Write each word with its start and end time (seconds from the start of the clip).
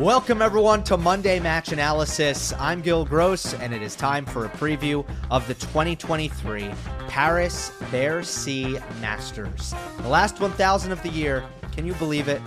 Welcome, 0.00 0.40
everyone, 0.40 0.82
to 0.84 0.96
Monday 0.96 1.38
Match 1.40 1.72
Analysis. 1.72 2.54
I'm 2.58 2.80
Gill 2.80 3.04
Gross, 3.04 3.52
and 3.52 3.74
it 3.74 3.82
is 3.82 3.94
time 3.94 4.24
for 4.24 4.46
a 4.46 4.48
preview 4.48 5.06
of 5.30 5.46
the 5.46 5.52
2023 5.52 6.70
Paris 7.08 7.70
Bercy 7.90 8.78
Masters. 9.02 9.74
The 9.98 10.08
last 10.08 10.40
1,000 10.40 10.90
of 10.90 11.02
the 11.02 11.10
year. 11.10 11.44
Can 11.72 11.84
you 11.84 11.92
believe 11.96 12.28
it? 12.28 12.40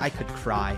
I 0.00 0.10
could 0.10 0.26
cry. 0.26 0.76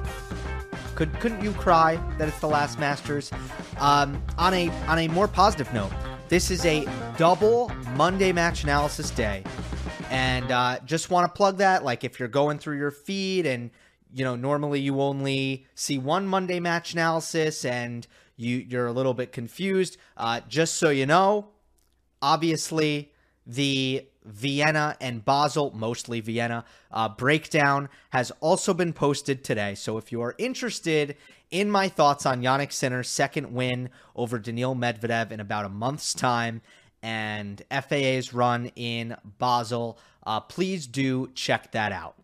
Could 0.97 1.19
couldn't 1.19 1.43
you 1.43 1.53
cry 1.53 1.97
that 2.19 2.29
it's 2.29 2.41
the 2.41 2.47
last 2.47 2.79
Masters? 2.79 3.33
Um, 3.79 4.23
on 4.37 4.53
a 4.53 4.69
on 4.89 4.99
a 4.99 5.09
more 5.09 5.27
positive 5.27 5.73
note, 5.73 5.93
this 6.29 6.51
is 6.51 6.63
a 6.67 6.87
double 7.17 7.73
Monday 7.95 8.33
Match 8.33 8.65
Analysis 8.65 9.11
day, 9.13 9.45
and 10.11 10.53
uh, 10.53 10.79
just 10.85 11.09
want 11.09 11.27
to 11.27 11.35
plug 11.35 11.57
that. 11.57 11.87
Like 11.87 12.05
if 12.05 12.21
you're 12.21 12.29
going 12.29 12.59
through 12.59 12.77
your 12.77 12.91
feed 12.91 13.47
and 13.47 13.71
you 14.17 14.25
know, 14.25 14.35
normally 14.35 14.81
you 14.81 15.03
only 15.03 15.67
see 15.75 15.99
one 15.99 16.27
Monday 16.27 16.59
match 16.59 16.95
analysis 16.95 17.67
and 17.67 18.07
you 18.37 18.65
you're 18.67 18.87
a 18.87 18.93
little 18.93 19.13
bit 19.13 19.31
confused. 19.31 19.99
Uh, 20.17 20.41
just 20.49 20.77
so 20.77 20.89
you 20.89 21.05
know, 21.05 21.49
obviously 22.23 23.13
the 23.47 24.07
Vienna 24.25 24.97
and 25.03 25.23
Basel, 25.23 25.71
mostly 25.75 26.21
Vienna, 26.21 26.65
uh, 26.91 27.11
breakdown 27.11 27.91
has 28.09 28.33
also 28.41 28.73
been 28.73 28.95
posted 28.95 29.45
today. 29.45 29.75
So 29.75 29.99
if 29.99 30.11
you 30.11 30.23
are 30.23 30.35
interested 30.39 31.19
in 31.51 31.71
my 31.71 31.87
thoughts 31.87 32.25
on 32.25 32.41
Jannik 32.41 32.73
Sinner's 32.73 33.11
second 33.11 33.53
win 33.53 33.91
over 34.17 34.39
Daniil 34.39 34.75
Medvedev 34.75 35.31
in 35.31 35.41
about 35.41 35.67
a 35.67 35.69
month's 35.69 36.15
time 36.15 36.63
and 37.03 37.63
FAA's 37.71 38.33
run 38.33 38.73
in 38.77 39.15
Basel, 39.39 39.99
uh, 40.27 40.41
please 40.41 40.87
do 40.87 41.29
check 41.35 41.71
that 41.73 41.93
out. 41.93 42.15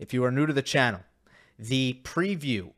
If 0.00 0.12
you 0.12 0.24
are 0.24 0.32
new 0.32 0.44
to 0.44 0.52
the 0.52 0.60
channel, 0.60 1.00
the 1.58 2.00
preview 2.04 2.72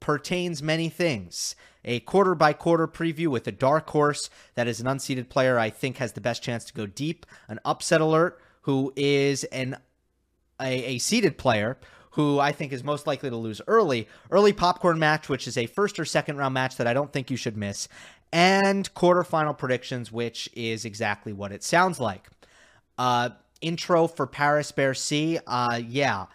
pertains 0.00 0.62
many 0.62 0.88
things. 0.88 1.54
A 1.84 2.00
quarter 2.00 2.34
by 2.34 2.52
quarter 2.52 2.86
preview 2.86 3.28
with 3.28 3.46
a 3.46 3.52
dark 3.52 3.88
horse 3.90 4.30
that 4.54 4.68
is 4.68 4.80
an 4.80 4.86
unseeded 4.86 5.28
player 5.28 5.58
I 5.58 5.70
think 5.70 5.96
has 5.98 6.12
the 6.12 6.20
best 6.20 6.42
chance 6.42 6.64
to 6.66 6.74
go 6.74 6.86
deep. 6.86 7.26
An 7.48 7.60
upset 7.64 8.00
alert 8.00 8.40
who 8.62 8.92
is 8.96 9.44
an 9.44 9.76
a, 10.60 10.84
a 10.84 10.98
seeded 10.98 11.38
player 11.38 11.78
who 12.12 12.38
I 12.38 12.52
think 12.52 12.72
is 12.72 12.84
most 12.84 13.06
likely 13.06 13.30
to 13.30 13.36
lose 13.36 13.60
early. 13.66 14.06
Early 14.30 14.52
popcorn 14.52 14.98
match, 14.98 15.28
which 15.28 15.48
is 15.48 15.56
a 15.56 15.66
first 15.66 15.98
or 15.98 16.04
second 16.04 16.36
round 16.36 16.54
match 16.54 16.76
that 16.76 16.86
I 16.86 16.92
don't 16.92 17.12
think 17.12 17.30
you 17.30 17.36
should 17.36 17.56
miss. 17.56 17.88
And 18.32 18.92
quarterfinal 18.94 19.58
predictions, 19.58 20.12
which 20.12 20.48
is 20.54 20.84
exactly 20.84 21.32
what 21.32 21.52
it 21.52 21.62
sounds 21.62 21.98
like. 21.98 22.28
Uh, 22.98 23.30
intro 23.60 24.06
for 24.06 24.26
Paris 24.26 24.72
Bercy. 24.72 25.38
Uh, 25.46 25.80
yeah 25.84 26.26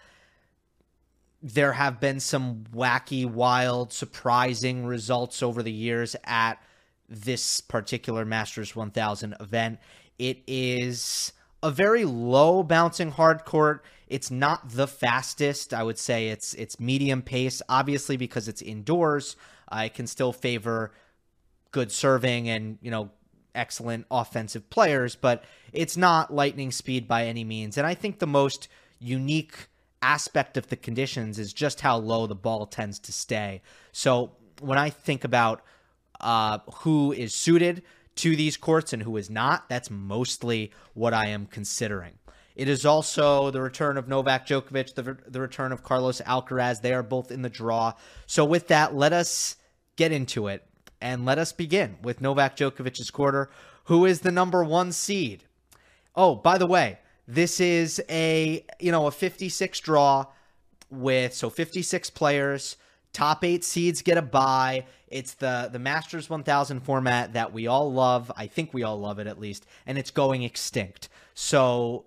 there 1.42 1.74
have 1.74 2.00
been 2.00 2.20
some 2.20 2.66
wacky, 2.74 3.26
wild, 3.26 3.94
surprising 3.94 4.86
results 4.86 5.44
over 5.44 5.62
the 5.62 5.72
years 5.72 6.16
at 6.24 6.62
this 7.08 7.62
particular 7.62 8.26
Masters 8.26 8.76
1000 8.76 9.36
event. 9.40 9.80
It 10.18 10.44
is 10.48 11.32
a 11.62 11.72
very 11.72 12.06
low 12.06 12.64
bouncing 12.64 13.12
hard 13.12 13.46
court. 13.46 13.84
It's 14.08 14.32
not 14.32 14.70
the 14.70 14.88
fastest. 14.88 15.74
I 15.74 15.84
would 15.84 15.98
say 15.98 16.30
it's 16.30 16.54
it's 16.56 16.80
medium 16.80 17.22
pace. 17.22 17.62
Obviously, 17.70 18.18
because 18.18 18.48
it's 18.48 18.62
indoors, 18.62 19.36
I 19.70 19.90
can 19.90 20.08
still 20.08 20.34
favor 20.34 20.92
good 21.72 21.92
serving 21.92 22.50
and 22.50 22.78
you 22.82 22.90
know 22.90 23.12
excellent 23.54 24.06
offensive 24.10 24.70
players, 24.70 25.16
but 25.16 25.44
it's 25.74 25.98
not 25.98 26.34
lightning 26.34 26.72
speed 26.72 27.08
by 27.08 27.26
any 27.26 27.44
means. 27.44 27.78
And 27.78 27.86
I 27.86 27.96
think 27.96 28.20
the 28.20 28.28
most 28.28 28.68
unique 29.00 29.68
aspect 30.02 30.58
of 30.58 30.68
the 30.68 30.76
conditions 30.76 31.40
is 31.40 31.54
just 31.54 31.82
how 31.82 31.98
low 31.98 32.28
the 32.28 32.36
ball 32.36 32.66
tends 32.66 33.00
to 33.00 33.12
stay. 33.12 33.62
So 33.92 34.32
when 34.60 34.78
I 34.78 34.90
think 34.90 35.24
about 35.24 35.64
uh, 36.20 36.60
who 36.78 37.12
is 37.12 37.34
suited 37.34 37.84
to 38.16 38.36
these 38.36 38.58
courts 38.58 38.94
and 38.94 39.04
who 39.04 39.18
is 39.18 39.30
not, 39.30 39.70
that's 39.70 39.90
mostly 39.90 40.72
what 40.94 41.14
I 41.14 41.28
am 41.28 41.46
considering. 41.46 42.14
It 42.56 42.68
is 42.68 42.86
also 42.86 43.52
the 43.52 43.62
return 43.62 43.98
of 43.98 44.08
Novak 44.08 44.48
Djokovic, 44.48 44.96
the, 44.96 45.18
the 45.28 45.40
return 45.40 45.72
of 45.72 45.84
Carlos 45.84 46.22
Alcaraz. 46.22 46.82
They 46.82 46.94
are 46.94 47.04
both 47.04 47.30
in 47.30 47.44
the 47.44 47.50
draw. 47.50 47.94
So, 48.26 48.44
with 48.46 48.68
that, 48.70 48.96
let 48.96 49.14
us 49.14 49.58
get 49.96 50.12
into 50.12 50.48
it 50.48 50.66
and 51.00 51.24
let 51.24 51.38
us 51.38 51.52
begin 51.52 51.98
with 52.02 52.20
Novak 52.20 52.58
Djokovic's 52.58 53.12
quarter, 53.12 53.52
who 53.86 54.06
is 54.06 54.22
the 54.22 54.32
number 54.32 54.64
one 54.64 54.92
seed. 54.92 55.44
Oh, 56.16 56.34
by 56.34 56.58
the 56.58 56.66
way, 56.66 56.98
this 57.28 57.60
is 57.60 58.02
a, 58.10 58.66
you 58.80 58.92
know, 58.92 59.08
a 59.08 59.12
56 59.12 59.80
draw 59.82 60.26
with 60.90 61.34
so 61.34 61.50
56 61.50 62.10
players, 62.12 62.78
top 63.12 63.44
8 63.44 63.64
seeds 63.64 64.02
get 64.02 64.18
a 64.18 64.22
bye. 64.22 64.86
It's 65.10 65.34
the 65.34 65.70
the 65.72 65.80
Masters 65.80 66.30
1000 66.30 66.82
format 66.82 67.34
that 67.34 67.54
we 67.54 67.68
all 67.68 67.92
love. 67.92 68.32
I 68.36 68.48
think 68.48 68.74
we 68.74 68.84
all 68.84 69.00
love 69.00 69.20
it 69.20 69.28
at 69.28 69.40
least, 69.40 69.66
and 69.86 69.98
it's 69.98 70.12
going 70.12 70.44
extinct. 70.44 71.10
So 71.34 72.06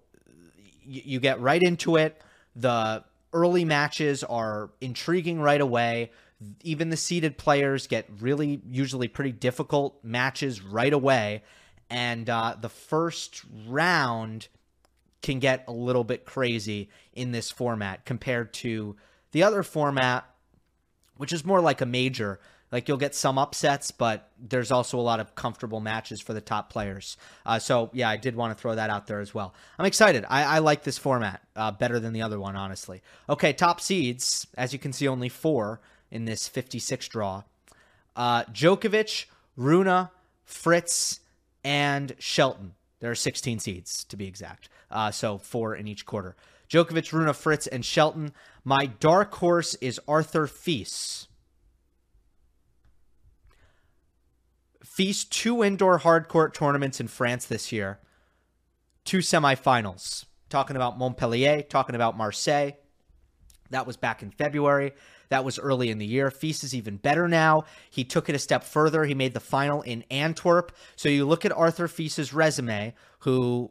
you, 0.84 1.02
you 1.04 1.20
get 1.20 1.40
right 1.40 1.62
into 1.62 1.96
it. 1.96 2.20
The 2.56 3.04
early 3.32 3.64
matches 3.64 4.24
are 4.24 4.70
intriguing 4.80 5.40
right 5.40 5.60
away. 5.60 6.10
Even 6.62 6.88
the 6.88 6.96
seeded 6.96 7.36
players 7.36 7.86
get 7.86 8.06
really, 8.18 8.62
usually 8.70 9.08
pretty 9.08 9.32
difficult 9.32 10.02
matches 10.02 10.62
right 10.62 10.92
away. 10.92 11.42
And 11.90 12.28
uh, 12.30 12.56
the 12.60 12.68
first 12.68 13.42
round 13.66 14.48
can 15.22 15.38
get 15.38 15.64
a 15.68 15.72
little 15.72 16.04
bit 16.04 16.24
crazy 16.24 16.88
in 17.12 17.32
this 17.32 17.50
format 17.50 18.04
compared 18.04 18.52
to 18.54 18.96
the 19.32 19.42
other 19.42 19.62
format, 19.62 20.24
which 21.16 21.32
is 21.32 21.44
more 21.44 21.60
like 21.60 21.80
a 21.80 21.86
major. 21.86 22.40
Like 22.72 22.86
you'll 22.86 22.98
get 22.98 23.14
some 23.14 23.36
upsets, 23.36 23.90
but 23.90 24.30
there's 24.38 24.70
also 24.70 24.98
a 24.98 25.02
lot 25.02 25.18
of 25.18 25.34
comfortable 25.34 25.80
matches 25.80 26.20
for 26.20 26.32
the 26.32 26.40
top 26.40 26.70
players. 26.70 27.16
Uh, 27.44 27.58
so 27.58 27.90
yeah, 27.92 28.08
I 28.08 28.16
did 28.16 28.36
want 28.36 28.56
to 28.56 28.60
throw 28.60 28.76
that 28.76 28.90
out 28.90 29.06
there 29.06 29.20
as 29.20 29.34
well. 29.34 29.54
I'm 29.78 29.86
excited. 29.86 30.24
I, 30.28 30.44
I 30.44 30.58
like 30.60 30.84
this 30.84 30.96
format 30.96 31.42
uh, 31.56 31.72
better 31.72 31.98
than 31.98 32.12
the 32.12 32.22
other 32.22 32.38
one, 32.38 32.54
honestly. 32.54 33.02
Okay, 33.28 33.52
top 33.52 33.80
seeds. 33.80 34.46
As 34.56 34.72
you 34.72 34.78
can 34.78 34.92
see, 34.92 35.08
only 35.08 35.28
four 35.28 35.80
in 36.10 36.24
this 36.26 36.46
56 36.46 37.08
draw. 37.08 37.42
Uh, 38.14 38.44
Djokovic, 38.44 39.26
Rune, 39.56 40.08
Fritz, 40.44 41.20
and 41.64 42.14
Shelton. 42.18 42.74
There 43.00 43.10
are 43.10 43.16
16 43.16 43.58
seeds 43.58 44.04
to 44.04 44.16
be 44.16 44.26
exact. 44.26 44.68
Uh, 44.90 45.10
so 45.10 45.38
four 45.38 45.74
in 45.74 45.88
each 45.88 46.06
quarter. 46.06 46.36
Djokovic, 46.68 47.12
Rune, 47.12 47.32
Fritz, 47.32 47.66
and 47.66 47.84
Shelton. 47.84 48.32
My 48.64 48.86
dark 48.86 49.34
horse 49.34 49.74
is 49.76 50.00
Arthur 50.06 50.46
Fils. 50.46 51.26
Fils 54.84 55.24
two 55.24 55.64
indoor 55.64 55.98
hard 55.98 56.28
court 56.28 56.54
tournaments 56.54 57.00
in 57.00 57.08
France 57.08 57.46
this 57.46 57.72
year. 57.72 58.00
Two 59.04 59.18
semifinals. 59.18 60.26
Talking 60.48 60.76
about 60.76 60.98
Montpellier, 60.98 61.62
talking 61.62 61.94
about 61.94 62.16
Marseille. 62.16 62.72
That 63.70 63.86
was 63.86 63.96
back 63.96 64.22
in 64.22 64.30
February. 64.30 64.92
That 65.28 65.44
was 65.44 65.58
early 65.58 65.90
in 65.90 65.98
the 65.98 66.06
year. 66.06 66.30
Fils 66.30 66.64
is 66.64 66.74
even 66.74 66.96
better 66.96 67.28
now. 67.28 67.64
He 67.88 68.04
took 68.04 68.28
it 68.28 68.34
a 68.34 68.38
step 68.38 68.64
further. 68.64 69.04
He 69.04 69.14
made 69.14 69.32
the 69.32 69.40
final 69.40 69.82
in 69.82 70.04
Antwerp. 70.10 70.72
So 70.96 71.08
you 71.08 71.24
look 71.24 71.44
at 71.44 71.52
Arthur 71.52 71.88
Fils's 71.88 72.34
resume, 72.34 72.94
who 73.20 73.70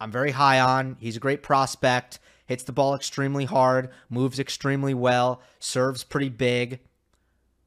I'm 0.00 0.10
very 0.10 0.32
high 0.32 0.60
on. 0.60 0.96
He's 0.98 1.16
a 1.16 1.20
great 1.20 1.42
prospect, 1.42 2.18
hits 2.46 2.64
the 2.64 2.72
ball 2.72 2.94
extremely 2.94 3.44
hard, 3.44 3.90
moves 4.10 4.38
extremely 4.38 4.94
well, 4.94 5.40
serves 5.58 6.04
pretty 6.04 6.28
big. 6.28 6.80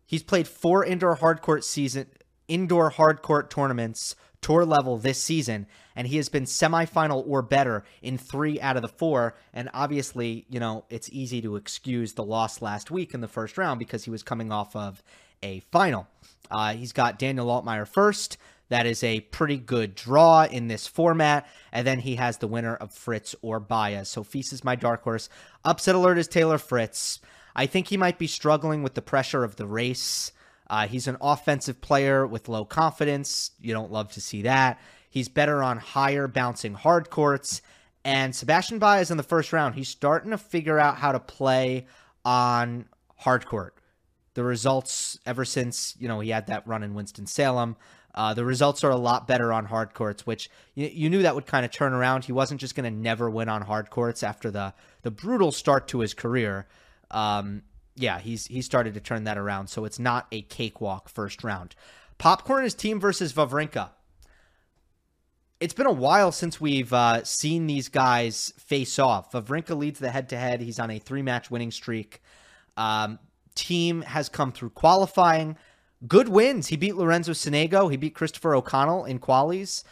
He's 0.05 0.23
played 0.23 0.47
four 0.47 0.83
indoor 0.83 1.17
hardcourt 1.17 1.63
season 1.63 2.07
indoor 2.49 2.91
hardcourt 2.91 3.49
tournaments 3.49 4.15
tour 4.41 4.65
level 4.65 4.97
this 4.97 5.21
season, 5.21 5.67
and 5.95 6.07
he 6.07 6.17
has 6.17 6.29
been 6.29 6.45
semifinal 6.45 7.23
or 7.27 7.41
better 7.41 7.83
in 8.01 8.17
three 8.17 8.59
out 8.61 8.75
of 8.75 8.81
the 8.81 8.87
four. 8.87 9.35
And 9.53 9.69
obviously, 9.73 10.45
you 10.49 10.59
know, 10.59 10.85
it's 10.89 11.09
easy 11.11 11.41
to 11.41 11.55
excuse 11.55 12.13
the 12.13 12.23
loss 12.23 12.61
last 12.61 12.91
week 12.91 13.13
in 13.13 13.21
the 13.21 13.27
first 13.27 13.57
round 13.57 13.79
because 13.79 14.05
he 14.05 14.11
was 14.11 14.23
coming 14.23 14.51
off 14.51 14.75
of 14.75 15.03
a 15.43 15.59
final. 15.71 16.07
Uh, 16.51 16.73
he's 16.73 16.93
got 16.93 17.19
Daniel 17.19 17.47
Altmaier 17.47 17.87
first. 17.87 18.37
That 18.69 18.85
is 18.85 19.03
a 19.03 19.21
pretty 19.21 19.57
good 19.57 19.95
draw 19.95 20.43
in 20.45 20.67
this 20.67 20.87
format. 20.87 21.47
And 21.71 21.85
then 21.85 21.99
he 21.99 22.15
has 22.15 22.37
the 22.37 22.47
winner 22.47 22.75
of 22.75 22.93
Fritz 22.93 23.35
or 23.41 23.59
Baez. 23.59 24.09
So 24.09 24.23
Fils 24.23 24.53
is 24.53 24.63
my 24.63 24.75
dark 24.75 25.03
horse. 25.03 25.27
Upset 25.65 25.95
alert 25.95 26.17
is 26.17 26.27
Taylor 26.27 26.59
Fritz. 26.59 27.19
I 27.55 27.65
think 27.65 27.87
he 27.87 27.97
might 27.97 28.19
be 28.19 28.27
struggling 28.27 28.83
with 28.83 28.93
the 28.93 29.01
pressure 29.01 29.43
of 29.43 29.55
the 29.55 29.65
race. 29.67 30.31
Uh, 30.69 30.87
he's 30.87 31.07
an 31.07 31.17
offensive 31.21 31.81
player 31.81 32.27
with 32.27 32.47
low 32.47 32.65
confidence. 32.65 33.51
You 33.59 33.73
don't 33.73 33.91
love 33.91 34.11
to 34.13 34.21
see 34.21 34.43
that. 34.43 34.79
He's 35.09 35.27
better 35.27 35.63
on 35.63 35.77
higher 35.77 36.27
bouncing 36.27 36.75
hard 36.75 37.09
courts. 37.09 37.61
And 38.05 38.35
Sebastian 38.35 38.79
Baez 38.79 39.11
in 39.11 39.17
the 39.17 39.23
first 39.23 39.51
round, 39.51 39.75
he's 39.75 39.89
starting 39.89 40.31
to 40.31 40.37
figure 40.37 40.79
out 40.79 40.97
how 40.97 41.11
to 41.11 41.19
play 41.19 41.87
on 42.23 42.85
hard 43.17 43.45
court. 43.45 43.75
The 44.35 44.43
results 44.43 45.19
ever 45.25 45.43
since, 45.43 45.95
you 45.99 46.07
know, 46.07 46.19
he 46.19 46.29
had 46.29 46.47
that 46.47 46.67
run 46.67 46.83
in 46.83 46.93
Winston-Salem, 46.93 47.75
uh, 48.15 48.33
the 48.33 48.43
results 48.43 48.83
are 48.83 48.91
a 48.91 48.97
lot 48.97 49.27
better 49.27 49.53
on 49.53 49.65
hard 49.65 49.93
courts, 49.93 50.25
which 50.25 50.49
you, 50.75 50.89
you 50.91 51.09
knew 51.09 51.21
that 51.21 51.35
would 51.35 51.45
kind 51.45 51.65
of 51.65 51.71
turn 51.71 51.93
around. 51.93 52.25
He 52.25 52.31
wasn't 52.31 52.59
just 52.59 52.75
going 52.75 52.91
to 52.91 52.99
never 52.99 53.29
win 53.29 53.49
on 53.49 53.61
hard 53.61 53.89
courts 53.89 54.23
after 54.23 54.49
the 54.51 54.73
the 55.03 55.11
brutal 55.11 55.51
start 55.51 55.87
to 55.89 55.99
his 55.99 56.13
career. 56.13 56.67
Um, 57.11 57.63
yeah, 57.99 58.19
he's 58.19 58.45
he 58.47 58.61
started 58.61 58.93
to 58.93 59.01
turn 59.01 59.25
that 59.25 59.37
around. 59.37 59.67
So 59.67 59.85
it's 59.85 59.99
not 59.99 60.27
a 60.31 60.41
cakewalk 60.43 61.09
first 61.09 61.43
round. 61.43 61.75
Popcorn 62.17 62.65
is 62.65 62.73
Thiem 62.73 62.99
versus 62.99 63.33
Wawrinka. 63.33 63.89
It's 65.59 65.73
been 65.73 65.85
a 65.85 65.91
while 65.91 66.31
since 66.31 66.61
we've 66.61 66.93
uh, 66.93 67.23
seen 67.25 67.67
these 67.67 67.89
guys 67.89 68.53
face 68.57 68.97
off. 68.97 69.33
Wawrinka 69.33 69.77
leads 69.77 69.99
the 69.99 70.09
head 70.09 70.29
to 70.29 70.37
head. 70.37 70.61
He's 70.61 70.79
on 70.79 70.89
a 70.89 70.99
three 70.99 71.21
match 71.21 71.51
winning 71.51 71.71
streak. 71.71 72.21
Um, 72.77 73.19
Thiem 73.55 74.03
has 74.03 74.29
come 74.29 74.53
through 74.53 74.71
qualifying. 74.71 75.57
Good 76.07 76.29
wins. 76.29 76.67
He 76.67 76.77
beat 76.77 76.95
Lorenzo 76.95 77.33
Sonego. 77.33 77.91
He 77.91 77.97
beat 77.97 78.15
Christopher 78.15 78.55
O'Connell 78.55 79.03
in 79.03 79.19
qualies. 79.19 79.83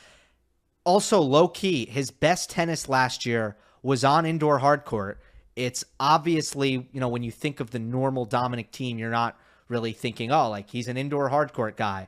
Also, 0.86 1.20
low 1.20 1.50
key, 1.50 1.86
his 1.86 2.12
best 2.12 2.50
tennis 2.50 2.88
last 2.88 3.26
year 3.26 3.58
was 3.84 4.06
on 4.06 4.26
indoor 4.26 4.60
hard 4.60 4.86
court 4.86 5.20
it's 5.58 5.84
obviously, 6.00 6.88
you 6.94 7.00
know, 7.00 7.08
when 7.08 7.24
you 7.24 7.32
think 7.32 7.60
of 7.60 7.72
the 7.72 7.80
normal 7.80 8.26
Dominic 8.26 8.72
Thiem, 8.72 9.00
you're 9.00 9.10
not 9.10 9.36
really 9.68 9.92
thinking, 9.92 10.32
oh, 10.32 10.50
like 10.50 10.70
he's 10.70 10.88
an 10.88 10.98
indoor 10.98 11.32
hardcourt 11.32 11.76
guy. 11.76 12.08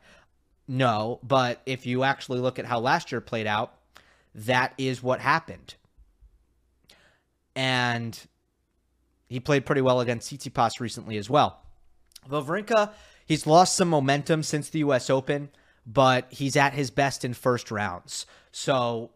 No, 0.68 1.20
but 1.24 1.60
if 1.66 1.88
you 1.88 2.04
actually 2.04 2.40
look 2.40 2.60
at 2.60 2.66
how 2.66 2.80
last 2.80 3.12
year 3.12 3.22
played 3.22 3.48
out, 3.48 3.74
that 4.36 4.74
is 4.78 5.02
what 5.02 5.20
happened. 5.20 5.74
And 7.56 8.18
he 9.28 9.40
played 9.40 9.66
pretty 9.66 9.82
well 9.82 10.00
against 10.00 10.32
Tsitsipas 10.32 10.80
recently 10.80 11.18
as 11.18 11.28
well. 11.28 11.60
Wawrinka, 12.30 12.92
he's 13.26 13.48
lost 13.48 13.76
some 13.76 13.90
momentum 13.90 14.44
since 14.44 14.70
the 14.70 14.80
U.S. 14.80 15.10
Open, 15.10 15.50
but 15.88 16.28
he's 16.30 16.56
at 16.56 16.74
his 16.74 16.92
best 16.92 17.26
in 17.26 17.34
first 17.34 17.72
rounds. 17.72 18.28
So 18.52 19.10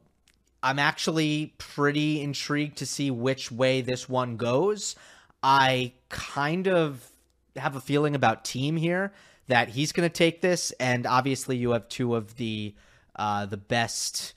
I'm 0.64 0.80
actually 0.80 1.54
pretty 1.58 2.22
intrigued 2.22 2.78
to 2.78 2.86
see 2.86 3.12
which 3.12 3.52
way 3.52 3.82
this 3.82 4.08
one 4.08 4.38
goes. 4.38 4.96
I 5.44 5.94
kind 6.08 6.68
of 6.68 7.12
have 7.58 7.76
a 7.76 7.82
feeling 7.82 8.16
about 8.16 8.46
Thiem 8.46 8.80
here 8.80 9.12
that 9.48 9.70
he's 9.70 9.92
going 9.92 10.10
to 10.10 10.14
take 10.14 10.42
this, 10.42 10.72
and 10.80 11.06
obviously 11.06 11.58
you 11.58 11.72
have 11.72 11.90
two 11.90 12.16
of 12.16 12.38
the 12.38 12.74
uh, 13.16 13.46
the 13.46 13.58
best 13.58 14.34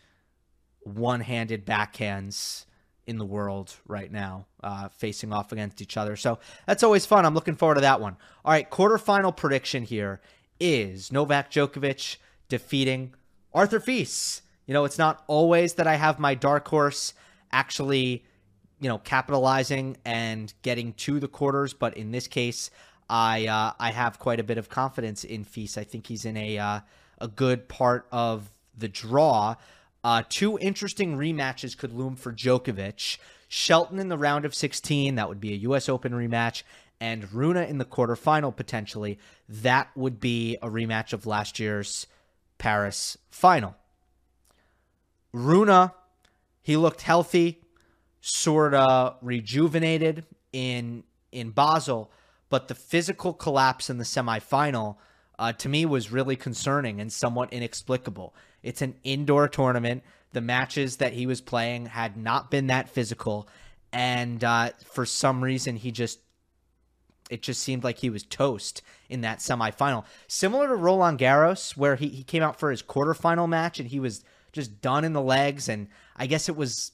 one-handed 0.82 1.64
backhands 1.64 2.64
in 3.06 3.19
the 3.19 3.25
world 3.25 3.75
right 3.87 4.11
now, 4.11 4.46
uh, 4.62 4.88
facing 4.88 5.32
off 5.32 5.52
against 5.52 5.81
each 5.81 5.96
other. 5.96 6.17
So 6.17 6.40
that's 6.67 6.82
always 6.82 7.06
fun. 7.06 7.25
I'm 7.25 7.34
looking 7.34 7.55
forward 7.55 7.76
to 7.76 7.81
that 7.82 8.00
one. 8.00 8.17
All 8.44 8.52
right, 8.52 8.69
quarterfinal 8.69 9.37
prediction 9.37 9.84
here 9.84 10.20
is 10.58 11.12
Novak 11.12 11.50
Djokovic 11.50 12.17
defeating 12.49 13.14
Arthur 13.55 13.81
Fils. 13.81 14.43
You 14.66 14.74
know, 14.74 14.84
it's 14.84 14.98
not 14.98 15.22
always 15.26 15.74
that 15.74 15.86
I 15.86 15.94
have 15.94 16.18
my 16.18 16.34
dark 16.34 16.66
horse 16.68 17.14
actually, 17.52 18.24
you 18.80 18.88
know, 18.88 18.98
capitalizing 18.98 19.96
and 20.04 20.52
getting 20.62 20.92
to 20.94 21.20
the 21.20 21.28
quarters, 21.28 21.72
but 21.72 21.96
in 21.96 22.10
this 22.10 22.26
case, 22.26 22.70
I 23.08 23.46
uh, 23.46 23.72
I 23.78 23.92
have 23.92 24.18
quite 24.18 24.40
a 24.40 24.44
bit 24.44 24.58
of 24.58 24.68
confidence 24.68 25.24
in 25.24 25.44
Fils. 25.44 25.78
I 25.78 25.84
think 25.84 26.06
he's 26.06 26.24
in 26.24 26.36
a 26.36 26.58
uh, 26.58 26.80
a 27.20 27.28
good 27.28 27.68
part 27.68 28.06
of 28.10 28.50
the 28.76 28.88
draw. 28.88 29.54
Uh, 30.02 30.22
two 30.28 30.58
interesting 30.58 31.16
rematches 31.16 31.76
could 31.76 31.92
loom 31.92 32.16
for 32.16 32.32
Djokovic. 32.32 33.18
Shelton 33.48 34.00
in 34.00 34.08
the 34.08 34.18
round 34.18 34.44
of 34.44 34.54
16, 34.54 35.14
that 35.14 35.28
would 35.28 35.40
be 35.40 35.52
a 35.52 35.56
U.S. 35.58 35.88
Open 35.88 36.12
rematch, 36.12 36.64
and 37.00 37.32
Rune 37.32 37.56
in 37.56 37.78
the 37.78 37.84
quarterfinal 37.84 38.54
potentially. 38.54 39.18
That 39.48 39.88
would 39.94 40.18
be 40.18 40.56
a 40.60 40.68
rematch 40.68 41.12
of 41.12 41.26
last 41.26 41.60
year's 41.60 42.08
Paris 42.58 43.16
final. 43.30 43.76
Rune, 45.36 45.90
he 46.62 46.78
looked 46.78 47.02
healthy, 47.02 47.60
sort 48.22 48.72
of 48.72 49.18
rejuvenated 49.20 50.24
in 50.50 51.04
in 51.30 51.50
Basel, 51.50 52.10
but 52.48 52.68
the 52.68 52.74
physical 52.74 53.34
collapse 53.34 53.90
in 53.90 53.98
the 53.98 54.04
semifinal 54.04 54.96
uh, 55.38 55.52
to 55.52 55.68
me 55.68 55.84
was 55.84 56.10
really 56.10 56.36
concerning 56.36 57.02
and 57.02 57.12
somewhat 57.12 57.52
inexplicable. 57.52 58.34
It's 58.62 58.80
an 58.80 58.94
indoor 59.04 59.46
tournament. 59.46 60.02
The 60.32 60.40
matches 60.40 60.96
that 60.96 61.12
he 61.12 61.26
was 61.26 61.42
playing 61.42 61.86
had 61.86 62.16
not 62.16 62.50
been 62.50 62.68
that 62.68 62.88
physical, 62.88 63.46
and 63.92 64.42
uh, 64.42 64.70
for 64.86 65.04
some 65.04 65.44
reason 65.44 65.76
he 65.76 65.92
just 65.92 66.20
it 67.28 67.42
just 67.42 67.60
seemed 67.60 67.84
like 67.84 67.98
he 67.98 68.08
was 68.08 68.22
toast 68.22 68.80
in 69.10 69.20
that 69.20 69.40
semifinal. 69.40 70.04
Similar 70.28 70.68
to 70.68 70.76
Roland 70.76 71.18
Garros, 71.18 71.76
where 71.76 71.96
he, 71.96 72.08
he 72.08 72.22
came 72.22 72.42
out 72.42 72.58
for 72.58 72.70
his 72.70 72.82
quarterfinal 72.82 73.48
match 73.48 73.78
and 73.78 73.90
he 73.90 74.00
was 74.00 74.24
just 74.56 74.80
done 74.80 75.04
in 75.04 75.12
the 75.12 75.22
legs. 75.22 75.68
And 75.68 75.86
I 76.16 76.26
guess 76.26 76.48
it 76.48 76.56
was 76.56 76.90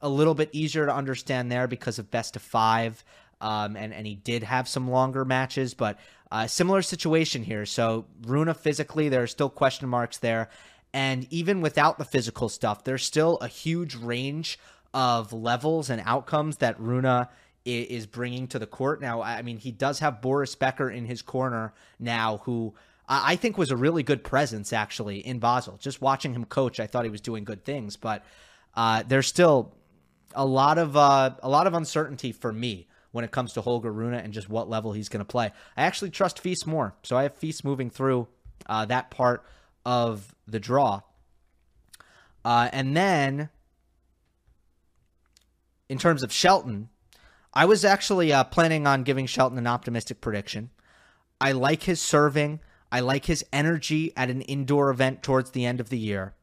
a 0.00 0.08
little 0.08 0.34
bit 0.34 0.50
easier 0.52 0.86
to 0.86 0.94
understand 0.94 1.52
there 1.52 1.68
because 1.68 2.00
of 2.00 2.10
best 2.10 2.34
of 2.34 2.42
five. 2.42 3.04
Um, 3.40 3.76
and, 3.76 3.94
and 3.94 4.06
he 4.06 4.16
did 4.16 4.42
have 4.42 4.66
some 4.68 4.90
longer 4.90 5.24
matches, 5.24 5.74
but 5.74 5.98
uh, 6.32 6.46
similar 6.46 6.82
situation 6.82 7.44
here. 7.44 7.66
So 7.66 8.06
Rune 8.26 8.52
physically, 8.54 9.08
there 9.08 9.22
are 9.22 9.28
still 9.28 9.50
question 9.50 9.88
marks 9.88 10.18
there. 10.18 10.48
And 10.92 11.26
even 11.30 11.60
without 11.60 11.98
the 11.98 12.04
physical 12.04 12.48
stuff, 12.48 12.84
there's 12.84 13.04
still 13.04 13.38
a 13.40 13.48
huge 13.48 13.94
range 13.94 14.58
of 14.94 15.32
levels 15.32 15.90
and 15.90 16.02
outcomes 16.04 16.56
that 16.58 16.78
Rune 16.80 17.26
is 17.64 18.06
bringing 18.06 18.48
to 18.48 18.58
the 18.58 18.66
court. 18.66 19.00
Now, 19.00 19.22
I 19.22 19.42
mean, 19.42 19.58
he 19.58 19.70
does 19.70 20.00
have 20.00 20.20
Boris 20.20 20.54
Becker 20.54 20.90
in 20.90 21.06
his 21.06 21.22
corner 21.22 21.72
now, 21.98 22.38
who 22.44 22.74
I 23.14 23.36
think 23.36 23.58
was 23.58 23.70
a 23.70 23.76
really 23.76 24.02
good 24.02 24.24
presence 24.24 24.72
actually 24.72 25.18
in 25.18 25.38
Basel. 25.38 25.76
Just 25.76 26.00
watching 26.00 26.32
him 26.32 26.46
coach, 26.46 26.80
I 26.80 26.86
thought 26.86 27.04
he 27.04 27.10
was 27.10 27.20
doing 27.20 27.44
good 27.44 27.62
things, 27.62 27.96
but 27.96 28.24
uh, 28.74 29.02
there's 29.06 29.26
still 29.26 29.74
a 30.34 30.46
lot 30.46 30.78
of 30.78 30.96
uh, 30.96 31.34
a 31.42 31.48
lot 31.48 31.66
of 31.66 31.74
uncertainty 31.74 32.32
for 32.32 32.52
me 32.52 32.88
when 33.10 33.22
it 33.22 33.30
comes 33.30 33.52
to 33.52 33.60
Holger 33.60 33.92
Rune 33.92 34.14
and 34.14 34.32
just 34.32 34.48
what 34.48 34.70
level 34.70 34.92
he's 34.92 35.10
going 35.10 35.20
to 35.20 35.26
play. 35.26 35.52
I 35.76 35.82
actually 35.82 36.10
trust 36.10 36.38
Fils 36.38 36.66
more, 36.66 36.94
so 37.02 37.16
I 37.18 37.24
have 37.24 37.34
Fils 37.34 37.62
moving 37.62 37.90
through 37.90 38.28
uh, 38.66 38.86
that 38.86 39.10
part 39.10 39.44
of 39.84 40.34
the 40.46 40.58
draw, 40.58 41.02
uh, 42.46 42.70
and 42.72 42.96
then 42.96 43.50
in 45.90 45.98
terms 45.98 46.22
of 46.22 46.32
Shelton, 46.32 46.88
I 47.52 47.66
was 47.66 47.84
actually 47.84 48.32
uh, 48.32 48.44
planning 48.44 48.86
on 48.86 49.02
giving 49.02 49.26
Shelton 49.26 49.58
an 49.58 49.66
optimistic 49.66 50.22
prediction. 50.22 50.70
I 51.38 51.52
like 51.52 51.82
his 51.82 52.00
serving. 52.00 52.60
I 52.92 53.00
like 53.00 53.24
his 53.24 53.44
energy 53.52 54.12
at 54.16 54.28
an 54.28 54.42
indoor 54.42 54.90
event 54.90 55.22
towards 55.22 55.50
the 55.50 55.64
end 55.64 55.80
of 55.80 55.88
the 55.88 55.98
year. 55.98 56.34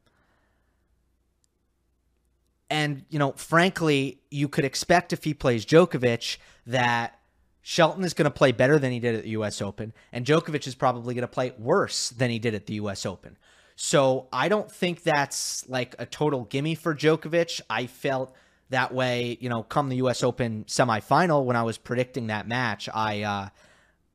And, 2.68 3.04
you 3.08 3.18
know, 3.18 3.32
frankly, 3.32 4.20
you 4.30 4.48
could 4.48 4.64
expect 4.64 5.12
if 5.12 5.24
he 5.24 5.32
plays 5.32 5.64
Djokovic 5.64 6.38
that 6.66 7.18
Shelton 7.62 8.04
is 8.04 8.14
going 8.14 8.24
to 8.24 8.30
play 8.30 8.52
better 8.52 8.78
than 8.78 8.90
he 8.90 8.98
did 8.98 9.14
at 9.14 9.22
the 9.22 9.30
US 9.30 9.62
Open, 9.62 9.92
and 10.12 10.26
Djokovic 10.26 10.66
is 10.66 10.74
probably 10.74 11.14
going 11.14 11.22
to 11.22 11.28
play 11.28 11.52
worse 11.56 12.10
than 12.10 12.30
he 12.30 12.38
did 12.38 12.54
at 12.54 12.66
the 12.66 12.74
US 12.74 13.06
Open. 13.06 13.38
So 13.76 14.28
I 14.32 14.48
don't 14.48 14.70
think 14.70 15.04
that's 15.04 15.68
like 15.68 15.94
a 15.98 16.06
total 16.06 16.44
gimme 16.44 16.74
for 16.74 16.94
Djokovic. 16.94 17.60
I 17.70 17.86
felt 17.86 18.34
that 18.70 18.92
way, 18.92 19.38
you 19.40 19.48
know, 19.48 19.62
come 19.62 19.88
the 19.88 19.96
US 19.96 20.22
Open 20.22 20.64
semifinal 20.64 21.44
when 21.44 21.56
I 21.56 21.62
was 21.62 21.78
predicting 21.78 22.26
that 22.26 22.48
match. 22.48 22.88
I, 22.92 23.22
uh, 23.22 23.48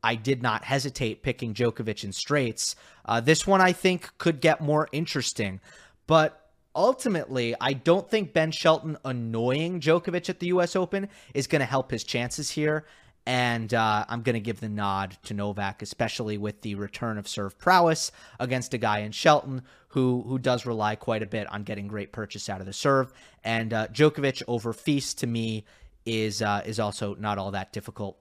I 0.06 0.14
did 0.14 0.44
not 0.44 0.64
hesitate 0.64 1.24
picking 1.24 1.56
Djokovic 1.56 2.04
in 2.04 2.14
straights. 2.14 2.76
Uh, 3.04 3.22
this 3.22 3.48
one 3.48 3.60
I 3.60 3.74
think 3.74 4.16
could 4.20 4.40
get 4.40 4.62
more 4.62 4.88
interesting, 4.92 5.60
but 6.06 6.48
ultimately, 6.76 7.56
I 7.60 7.74
don't 7.74 8.08
think 8.08 8.32
Ben 8.32 8.52
Shelton 8.52 8.98
annoying 9.04 9.80
Djokovic 9.80 10.30
at 10.30 10.40
the 10.40 10.48
U.S. 10.48 10.76
Open 10.76 11.10
is 11.34 11.48
going 11.48 11.62
to 11.62 11.66
help 11.66 11.90
his 11.90 12.04
chances 12.04 12.52
here. 12.52 12.86
And 13.26 13.74
uh, 13.74 14.06
I'm 14.08 14.22
going 14.22 14.36
to 14.36 14.40
give 14.40 14.60
the 14.60 14.70
nod 14.70 15.18
to 15.24 15.34
Novak, 15.34 15.82
especially 15.82 16.38
with 16.38 16.62
the 16.62 16.76
return 16.76 17.18
of 17.18 17.28
serve 17.28 17.58
prowess 17.58 18.12
against 18.40 18.76
a 18.76 18.78
guy 18.78 19.00
in 19.00 19.12
Shelton 19.12 19.64
who 19.88 20.24
who 20.28 20.38
does 20.38 20.68
rely 20.68 20.96
quite 20.96 21.24
a 21.24 21.26
bit 21.26 21.52
on 21.52 21.64
getting 21.64 21.88
great 21.88 22.12
purchase 22.12 22.50
out 22.50 22.60
of 22.60 22.68
the 22.68 22.74
serve. 22.74 23.12
And 23.44 23.74
uh, 23.74 23.88
Djokovic 23.88 24.44
over 24.48 24.74
Fils 24.74 25.16
to 25.16 25.26
me 25.26 25.66
is 26.06 26.44
uh, 26.44 26.62
is 26.68 26.80
also 26.80 27.16
not 27.16 27.40
all 27.40 27.50
that 27.50 27.74
difficult 27.74 28.20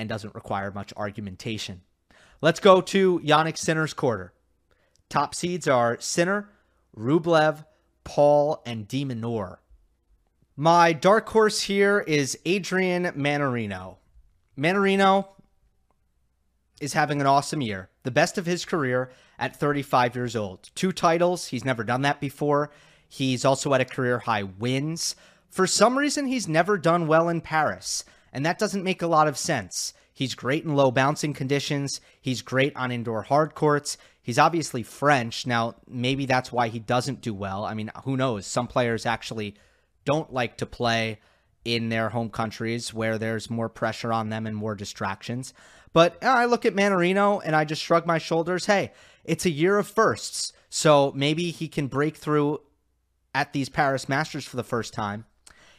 and 0.00 0.08
doesn't 0.08 0.34
require 0.34 0.72
much 0.72 0.94
argumentation. 0.96 1.82
Let's 2.40 2.58
go 2.58 2.80
to 2.80 3.20
Jannik 3.20 3.58
Sinner's 3.58 3.92
quarter. 3.92 4.32
Top 5.10 5.34
seeds 5.34 5.68
are 5.68 6.00
Sinner, 6.00 6.48
Rublev, 6.96 7.66
Paul, 8.02 8.62
and 8.64 8.88
de 8.88 9.04
Minaur. 9.04 9.58
My 10.56 10.94
dark 10.94 11.28
horse 11.28 11.60
here 11.62 12.00
is 12.00 12.38
Adrian 12.46 13.04
Mannarino. 13.12 13.98
Mannarino 14.58 15.28
is 16.80 16.94
having 16.94 17.20
an 17.20 17.26
awesome 17.26 17.60
year, 17.60 17.90
the 18.02 18.10
best 18.10 18.38
of 18.38 18.46
his 18.46 18.64
career 18.64 19.10
at 19.38 19.54
35 19.54 20.16
years 20.16 20.34
old. 20.34 20.70
Two 20.74 20.92
titles, 20.92 21.48
he's 21.48 21.64
never 21.64 21.84
done 21.84 22.02
that 22.02 22.20
before. 22.20 22.70
He's 23.06 23.44
also 23.44 23.74
at 23.74 23.82
a 23.82 23.84
career 23.84 24.20
high 24.20 24.44
wins. 24.44 25.14
For 25.50 25.66
some 25.66 25.98
reason, 25.98 26.26
he's 26.26 26.48
never 26.48 26.78
done 26.78 27.06
well 27.06 27.28
in 27.28 27.42
Paris, 27.42 28.04
and 28.32 28.44
that 28.46 28.58
doesn't 28.58 28.84
make 28.84 29.02
a 29.02 29.06
lot 29.06 29.28
of 29.28 29.38
sense. 29.38 29.92
He's 30.12 30.34
great 30.34 30.64
in 30.64 30.76
low 30.76 30.90
bouncing 30.90 31.32
conditions. 31.32 32.00
He's 32.20 32.42
great 32.42 32.76
on 32.76 32.92
indoor 32.92 33.22
hard 33.22 33.54
courts. 33.54 33.96
He's 34.22 34.38
obviously 34.38 34.82
French. 34.82 35.46
Now, 35.46 35.76
maybe 35.88 36.26
that's 36.26 36.52
why 36.52 36.68
he 36.68 36.78
doesn't 36.78 37.22
do 37.22 37.32
well. 37.32 37.64
I 37.64 37.74
mean, 37.74 37.90
who 38.04 38.16
knows? 38.16 38.46
Some 38.46 38.66
players 38.66 39.06
actually 39.06 39.54
don't 40.04 40.32
like 40.32 40.58
to 40.58 40.66
play 40.66 41.20
in 41.64 41.88
their 41.88 42.10
home 42.10 42.30
countries 42.30 42.92
where 42.92 43.18
there's 43.18 43.50
more 43.50 43.68
pressure 43.68 44.12
on 44.12 44.28
them 44.28 44.46
and 44.46 44.56
more 44.56 44.74
distractions. 44.74 45.52
But 45.92 46.22
uh, 46.22 46.28
I 46.28 46.44
look 46.44 46.64
at 46.64 46.74
Mannarino 46.74 47.40
and 47.44 47.56
I 47.56 47.64
just 47.64 47.82
shrug 47.82 48.06
my 48.06 48.18
shoulders. 48.18 48.66
Hey, 48.66 48.92
it's 49.24 49.46
a 49.46 49.50
year 49.50 49.78
of 49.78 49.88
firsts. 49.88 50.52
So 50.68 51.12
maybe 51.14 51.50
he 51.50 51.68
can 51.68 51.88
break 51.88 52.16
through 52.16 52.60
at 53.34 53.52
these 53.52 53.68
Paris 53.68 54.08
Masters 54.08 54.44
for 54.44 54.56
the 54.56 54.64
first 54.64 54.92
time. 54.94 55.24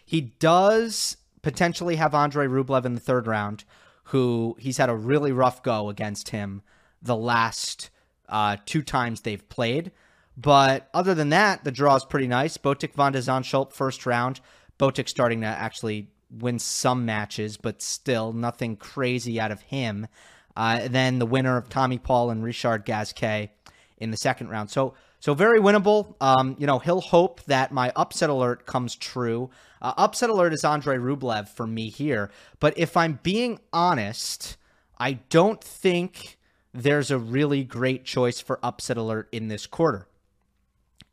He 0.05 0.21
does 0.21 1.17
potentially 1.41 1.95
have 1.95 2.13
Andre 2.13 2.47
Rublev 2.47 2.85
in 2.85 2.93
the 2.93 2.99
third 2.99 3.27
round, 3.27 3.63
who 4.05 4.55
he's 4.59 4.77
had 4.77 4.89
a 4.89 4.95
really 4.95 5.31
rough 5.31 5.63
go 5.63 5.89
against 5.89 6.29
him 6.29 6.61
the 7.01 7.15
last 7.15 7.89
uh, 8.29 8.57
two 8.65 8.81
times 8.81 9.21
they've 9.21 9.47
played. 9.49 9.91
But 10.37 10.89
other 10.93 11.13
than 11.13 11.29
that, 11.29 11.63
the 11.63 11.71
draw 11.71 11.95
is 11.95 12.05
pretty 12.05 12.27
nice. 12.27 12.57
Botic 12.57 12.93
van 12.93 13.11
de 13.11 13.19
Zandschulp 13.19 13.73
first 13.73 14.05
round. 14.05 14.39
Botic 14.79 15.09
starting 15.09 15.41
to 15.41 15.47
actually 15.47 16.09
win 16.29 16.59
some 16.59 17.05
matches, 17.05 17.57
but 17.57 17.81
still 17.81 18.31
nothing 18.33 18.77
crazy 18.77 19.39
out 19.39 19.51
of 19.51 19.61
him. 19.61 20.07
Uh, 20.55 20.87
then 20.87 21.19
the 21.19 21.25
winner 21.25 21.57
of 21.57 21.69
Tommy 21.69 21.97
Paul 21.97 22.29
and 22.29 22.43
Richard 22.43 22.85
Gasquet 22.85 23.51
in 23.97 24.11
the 24.11 24.17
second 24.17 24.49
round. 24.49 24.69
So 24.69 24.95
so 25.19 25.35
very 25.35 25.59
winnable. 25.59 26.15
Um, 26.19 26.55
you 26.57 26.65
know, 26.65 26.79
he'll 26.79 27.01
hope 27.01 27.43
that 27.43 27.71
my 27.71 27.93
upset 27.95 28.31
alert 28.31 28.65
comes 28.65 28.95
true. 28.95 29.51
Uh, 29.81 29.93
upset 29.97 30.29
alert 30.29 30.53
is 30.53 30.63
Andre 30.63 30.97
Rublev 30.97 31.49
for 31.49 31.65
me 31.65 31.89
here. 31.89 32.29
But 32.59 32.77
if 32.77 32.95
I'm 32.95 33.19
being 33.23 33.59
honest, 33.73 34.57
I 34.99 35.13
don't 35.29 35.63
think 35.63 36.37
there's 36.73 37.11
a 37.11 37.17
really 37.17 37.63
great 37.63 38.05
choice 38.05 38.39
for 38.39 38.59
upset 38.63 38.97
alert 38.97 39.27
in 39.31 39.47
this 39.47 39.65
quarter. 39.65 40.07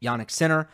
Jannik 0.02 0.30
Sinner 0.30 0.68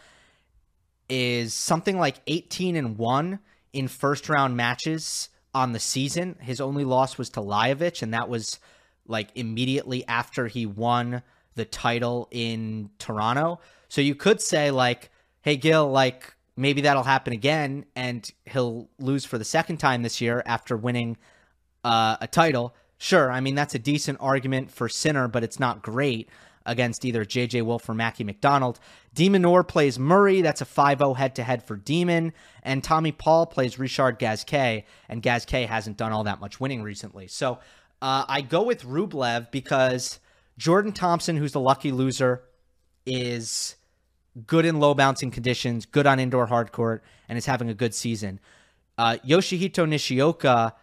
is 1.08 1.54
something 1.54 1.98
like 1.98 2.20
18 2.26 2.76
and 2.76 2.98
1 2.98 3.38
in 3.72 3.88
first 3.88 4.28
round 4.28 4.56
matches 4.56 5.28
on 5.54 5.72
the 5.72 5.80
season. 5.80 6.36
His 6.40 6.60
only 6.60 6.84
loss 6.84 7.16
was 7.16 7.30
to 7.30 7.40
Lajovic, 7.40 8.02
and 8.02 8.12
that 8.12 8.28
was 8.28 8.58
like 9.06 9.28
immediately 9.34 10.06
after 10.06 10.46
he 10.46 10.66
won 10.66 11.22
the 11.54 11.64
title 11.64 12.28
in 12.30 12.90
Toronto. 12.98 13.60
So 13.88 14.00
you 14.00 14.14
could 14.14 14.40
say, 14.40 14.70
like, 14.70 15.10
hey, 15.42 15.56
Gill, 15.56 15.88
like, 15.88 16.33
maybe 16.56 16.82
that'll 16.82 17.02
happen 17.02 17.32
again, 17.32 17.86
and 17.96 18.28
he'll 18.46 18.88
lose 18.98 19.24
for 19.24 19.38
the 19.38 19.44
second 19.44 19.78
time 19.78 20.02
this 20.02 20.20
year 20.20 20.42
after 20.46 20.76
winning 20.76 21.16
uh, 21.82 22.16
a 22.20 22.26
title. 22.26 22.74
Sure, 22.98 23.30
I 23.30 23.40
mean, 23.40 23.54
that's 23.54 23.74
a 23.74 23.78
decent 23.78 24.18
argument 24.20 24.70
for 24.70 24.88
Sinner, 24.88 25.28
but 25.28 25.44
it's 25.44 25.60
not 25.60 25.82
great 25.82 26.30
against 26.66 27.04
either 27.04 27.24
JJ 27.24 27.62
Wolf 27.62 27.88
or 27.88 27.94
Mackie 27.94 28.24
McDonald. 28.24 28.80
de 29.12 29.28
Minaur 29.28 29.66
plays 29.66 29.98
Murray. 29.98 30.40
That's 30.40 30.60
a 30.60 30.64
5 30.64 30.98
0 30.98 31.14
head 31.14 31.34
to 31.36 31.42
head 31.42 31.62
for 31.62 31.76
Demon. 31.76 32.32
And 32.62 32.82
Tommy 32.82 33.12
Paul 33.12 33.46
plays 33.46 33.78
Richard 33.78 34.18
Gasquet. 34.18 34.84
And 35.08 35.22
Gasquet 35.22 35.66
hasn't 35.66 35.96
done 35.96 36.12
all 36.12 36.24
that 36.24 36.40
much 36.40 36.60
winning 36.60 36.82
recently. 36.82 37.26
So 37.26 37.58
uh, 38.00 38.24
I 38.28 38.40
go 38.40 38.62
with 38.62 38.84
Rublev 38.84 39.50
because 39.50 40.20
Jordan 40.56 40.92
Thompson, 40.92 41.36
who's 41.36 41.52
the 41.52 41.60
lucky 41.60 41.92
loser, 41.92 42.42
is 43.06 43.76
good 44.46 44.64
in 44.64 44.80
low 44.80 44.94
bouncing 44.94 45.30
conditions, 45.30 45.86
good 45.86 46.06
on 46.06 46.18
indoor 46.18 46.46
hard 46.46 46.72
court, 46.72 47.04
and 47.28 47.38
is 47.38 47.46
having 47.46 47.68
a 47.68 47.74
good 47.74 47.94
season. 47.94 48.40
Uh, 48.98 49.16
Yoshihito 49.26 49.88
Nishioka 49.88 50.74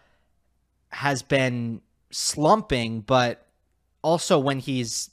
has 0.90 1.22
been 1.22 1.80
slumping, 2.10 3.00
but 3.00 3.46
also 4.02 4.38
when 4.38 4.58
he's 4.58 5.10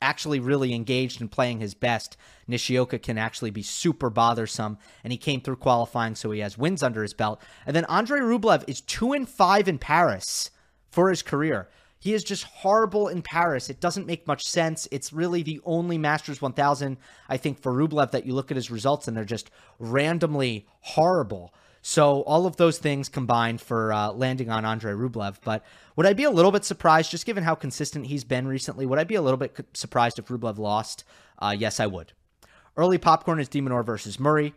actually 0.00 0.40
really 0.40 0.74
engaged 0.74 1.20
and 1.20 1.30
playing 1.30 1.60
his 1.60 1.74
best, 1.74 2.16
Nishioka 2.48 2.98
can 2.98 3.16
actually 3.18 3.50
be 3.50 3.62
super 3.62 4.10
bothersome. 4.10 4.78
And 5.04 5.12
he 5.12 5.16
came 5.16 5.40
through 5.40 5.56
qualifying, 5.56 6.16
so 6.16 6.30
he 6.32 6.40
has 6.40 6.58
wins 6.58 6.82
under 6.82 7.02
his 7.02 7.14
belt. 7.14 7.40
And 7.66 7.74
then 7.74 7.84
Andre 7.84 8.20
Rublev 8.20 8.64
is 8.66 8.80
two 8.80 9.12
and 9.12 9.28
five 9.28 9.68
in 9.68 9.78
Paris 9.78 10.50
for 10.90 11.08
his 11.08 11.22
career. 11.22 11.68
He 12.02 12.14
is 12.14 12.24
just 12.24 12.42
horrible 12.42 13.06
in 13.06 13.22
Paris. 13.22 13.70
It 13.70 13.78
doesn't 13.78 14.08
make 14.08 14.26
much 14.26 14.44
sense. 14.44 14.88
It's 14.90 15.12
really 15.12 15.44
the 15.44 15.60
only 15.64 15.98
Masters 15.98 16.42
1000, 16.42 16.96
I 17.28 17.36
think, 17.36 17.60
for 17.60 17.72
Rublev 17.72 18.10
that 18.10 18.26
you 18.26 18.34
look 18.34 18.50
at 18.50 18.56
his 18.56 18.72
results 18.72 19.06
and 19.06 19.16
they're 19.16 19.24
just 19.24 19.52
randomly 19.78 20.66
horrible. 20.80 21.54
So 21.80 22.22
all 22.22 22.44
of 22.44 22.56
those 22.56 22.78
things 22.78 23.08
combined 23.08 23.60
for 23.60 23.92
uh, 23.92 24.10
landing 24.10 24.50
on 24.50 24.64
Andre 24.64 24.94
Rublev. 24.94 25.36
But 25.44 25.64
would 25.94 26.04
I 26.04 26.12
be 26.12 26.24
a 26.24 26.30
little 26.32 26.50
bit 26.50 26.64
surprised, 26.64 27.12
just 27.12 27.24
given 27.24 27.44
how 27.44 27.54
consistent 27.54 28.08
he's 28.08 28.24
been 28.24 28.48
recently? 28.48 28.84
Would 28.84 28.98
I 28.98 29.04
be 29.04 29.14
a 29.14 29.22
little 29.22 29.38
bit 29.38 29.56
surprised 29.72 30.18
if 30.18 30.26
Rublev 30.26 30.58
lost? 30.58 31.04
Uh, 31.38 31.54
yes, 31.56 31.78
I 31.78 31.86
would. 31.86 32.14
Early 32.76 32.98
popcorn 32.98 33.38
is 33.38 33.48
de 33.48 33.60
Minaur 33.60 33.84
versus 33.84 34.18
Murray. 34.18 34.54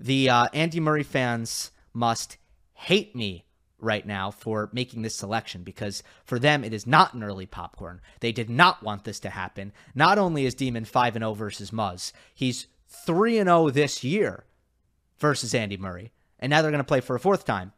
The 0.00 0.30
uh, 0.30 0.48
Andy 0.54 0.80
Murray 0.80 1.02
fans 1.02 1.72
must 1.92 2.38
hate 2.72 3.14
me 3.14 3.45
right 3.80 4.06
now 4.06 4.30
for 4.30 4.70
making 4.72 5.02
this 5.02 5.14
selection 5.14 5.62
because 5.62 6.02
for 6.24 6.38
them 6.38 6.64
it 6.64 6.72
is 6.72 6.86
not 6.86 7.14
an 7.14 7.22
early 7.22 7.46
popcorn. 7.46 8.00
They 8.20 8.32
did 8.32 8.48
not 8.48 8.82
want 8.82 9.04
this 9.04 9.20
to 9.20 9.30
happen. 9.30 9.72
Not 9.94 10.18
only 10.18 10.46
is 10.46 10.54
Demon 10.54 10.84
5 10.84 11.16
and 11.16 11.22
0 11.22 11.34
versus 11.34 11.70
Muzz, 11.70 12.12
he's 12.34 12.66
3 12.88 13.38
and 13.38 13.48
0 13.48 13.70
this 13.70 14.02
year 14.02 14.44
versus 15.18 15.54
Andy 15.54 15.76
Murray. 15.76 16.12
And 16.38 16.50
now 16.50 16.62
they're 16.62 16.70
going 16.70 16.78
to 16.78 16.84
play 16.84 17.00
for 17.00 17.16
a 17.16 17.20
fourth 17.20 17.44
time. 17.44 17.72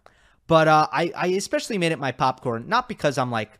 But 0.46 0.66
uh, 0.66 0.88
I, 0.90 1.12
I 1.14 1.26
especially 1.28 1.78
made 1.78 1.92
it 1.92 1.98
my 1.98 2.12
popcorn, 2.12 2.68
not 2.68 2.88
because 2.88 3.18
I'm 3.18 3.30
like 3.30 3.58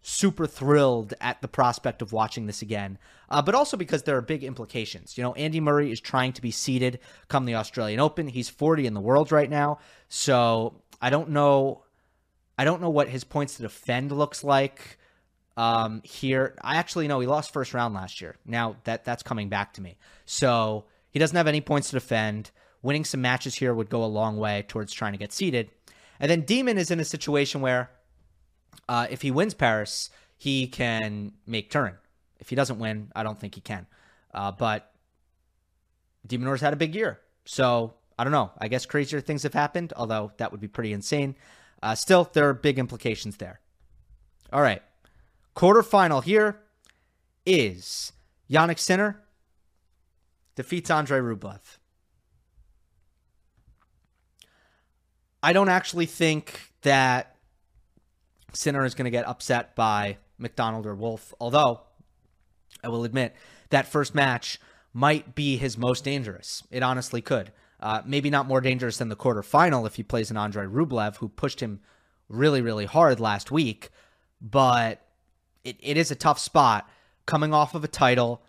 super 0.00 0.46
thrilled 0.46 1.12
at 1.20 1.42
the 1.42 1.48
prospect 1.48 2.00
of 2.00 2.12
watching 2.12 2.46
this 2.46 2.62
again, 2.62 2.96
uh, 3.28 3.42
but 3.42 3.54
also 3.54 3.76
because 3.76 4.04
there 4.04 4.16
are 4.16 4.22
big 4.22 4.44
implications. 4.44 5.18
You 5.18 5.24
know, 5.24 5.34
Andy 5.34 5.60
Murray 5.60 5.90
is 5.90 6.00
trying 6.00 6.32
to 6.34 6.42
be 6.42 6.50
seeded 6.50 7.00
come 7.26 7.44
the 7.44 7.56
Australian 7.56 8.00
Open. 8.00 8.28
He's 8.28 8.48
40 8.48 8.86
in 8.86 8.94
the 8.94 9.00
world 9.00 9.32
right 9.32 9.50
now. 9.50 9.80
So 10.08 10.80
I 11.00 11.10
don't 11.10 11.30
know. 11.30 11.84
I 12.56 12.64
don't 12.64 12.80
know 12.80 12.90
what 12.90 13.08
his 13.08 13.24
points 13.24 13.56
to 13.56 13.62
defend 13.62 14.10
looks 14.10 14.42
like 14.42 14.98
um, 15.56 16.02
here. 16.04 16.56
I 16.62 16.76
actually 16.76 17.08
know 17.08 17.20
he 17.20 17.26
lost 17.26 17.52
first 17.52 17.74
round 17.74 17.94
last 17.94 18.20
year. 18.20 18.36
Now 18.44 18.76
that 18.84 19.04
that's 19.04 19.22
coming 19.22 19.48
back 19.48 19.74
to 19.74 19.80
me. 19.80 19.98
So 20.24 20.86
he 21.10 21.18
doesn't 21.18 21.36
have 21.36 21.46
any 21.46 21.60
points 21.60 21.90
to 21.90 21.96
defend. 21.96 22.50
Winning 22.82 23.04
some 23.04 23.20
matches 23.20 23.54
here 23.54 23.74
would 23.74 23.90
go 23.90 24.04
a 24.04 24.06
long 24.06 24.38
way 24.38 24.64
towards 24.66 24.92
trying 24.92 25.12
to 25.12 25.18
get 25.18 25.32
seeded. 25.32 25.70
And 26.20 26.30
then 26.30 26.42
Demon 26.42 26.78
is 26.78 26.90
in 26.90 27.00
a 27.00 27.04
situation 27.04 27.60
where 27.60 27.90
uh, 28.88 29.06
if 29.10 29.22
he 29.22 29.30
wins 29.30 29.54
Paris, 29.54 30.10
he 30.36 30.68
can 30.68 31.32
make 31.46 31.70
Turin. 31.70 31.94
If 32.38 32.48
he 32.48 32.56
doesn't 32.56 32.78
win, 32.78 33.10
I 33.14 33.24
don't 33.24 33.38
think 33.38 33.56
he 33.56 33.60
can. 33.60 33.86
Uh, 34.32 34.52
but 34.52 34.92
de 36.26 36.38
Minaur's 36.38 36.60
had 36.60 36.72
a 36.72 36.76
big 36.76 36.94
year. 36.94 37.18
So 37.44 37.94
I 38.18 38.24
don't 38.24 38.32
know. 38.32 38.50
I 38.58 38.68
guess 38.68 38.84
crazier 38.84 39.20
things 39.20 39.44
have 39.44 39.54
happened, 39.54 39.92
although 39.96 40.32
that 40.38 40.50
would 40.50 40.60
be 40.60 40.68
pretty 40.68 40.92
insane. 40.92 41.36
Uh, 41.82 41.94
still, 41.94 42.28
there 42.32 42.48
are 42.48 42.54
big 42.54 42.78
implications 42.78 43.36
there. 43.36 43.60
All 44.52 44.60
right. 44.60 44.82
Quarterfinal 45.54 46.24
here 46.24 46.60
is 47.46 48.12
Jannik 48.50 48.78
Sinner 48.78 49.22
defeats 50.56 50.90
Andre 50.90 51.20
Rublev. 51.20 51.78
I 55.42 55.52
don't 55.52 55.68
actually 55.68 56.06
think 56.06 56.72
that 56.82 57.36
Sinner 58.52 58.84
is 58.84 58.94
going 58.94 59.04
to 59.04 59.10
get 59.10 59.28
upset 59.28 59.76
by 59.76 60.18
McDonald 60.36 60.86
or 60.86 60.96
Wolf, 60.96 61.32
although 61.40 61.82
I 62.82 62.88
will 62.88 63.04
admit 63.04 63.34
that 63.70 63.86
first 63.86 64.14
match 64.14 64.58
might 64.92 65.34
be 65.34 65.56
his 65.56 65.78
most 65.78 66.02
dangerous. 66.02 66.64
It 66.70 66.82
honestly 66.82 67.20
could. 67.20 67.52
Uh, 67.80 68.02
maybe 68.04 68.28
not 68.28 68.46
more 68.46 68.60
dangerous 68.60 68.98
than 68.98 69.08
the 69.08 69.16
quarterfinal 69.16 69.86
if 69.86 69.94
he 69.94 70.02
plays 70.02 70.30
an 70.30 70.36
Andre 70.36 70.66
Rublev, 70.66 71.16
who 71.16 71.28
pushed 71.28 71.60
him 71.60 71.80
really, 72.28 72.60
really 72.60 72.86
hard 72.86 73.20
last 73.20 73.50
week, 73.50 73.90
but 74.40 75.00
it, 75.64 75.76
it 75.80 75.96
is 75.96 76.10
a 76.10 76.16
tough 76.16 76.38
spot 76.38 76.88
coming 77.26 77.54
off 77.54 77.74
of 77.74 77.84
a 77.84 77.88
title. 77.88 78.42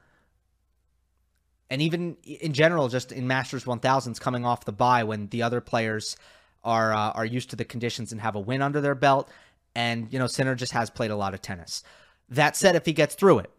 And 1.69 1.81
even 1.81 2.17
in 2.23 2.53
general, 2.53 2.87
just 2.87 3.11
in 3.11 3.27
Masters 3.27 3.65
1000s, 3.65 4.19
coming 4.19 4.45
off 4.45 4.65
the 4.65 4.71
bye 4.71 5.03
when 5.03 5.27
the 5.27 5.43
other 5.43 5.61
players 5.61 6.17
are 6.63 6.93
uh, 6.93 7.11
are 7.11 7.25
used 7.25 7.51
to 7.51 7.55
the 7.55 7.65
conditions 7.65 8.11
and 8.11 8.19
have 8.21 8.35
a 8.35 8.39
win 8.39 8.61
under 8.61 8.81
their 8.81 8.95
belt. 8.95 9.29
And, 9.75 10.11
you 10.11 10.17
know, 10.17 10.27
Sinner 10.27 10.55
just 10.55 10.71
has 10.73 10.89
played 10.89 11.11
a 11.11 11.15
lot 11.15 11.33
of 11.33 11.41
tennis. 11.41 11.83
That 12.29 12.55
said, 12.55 12.75
if 12.75 12.85
he 12.85 12.93
gets 12.93 13.15
through 13.15 13.39
it, 13.39 13.51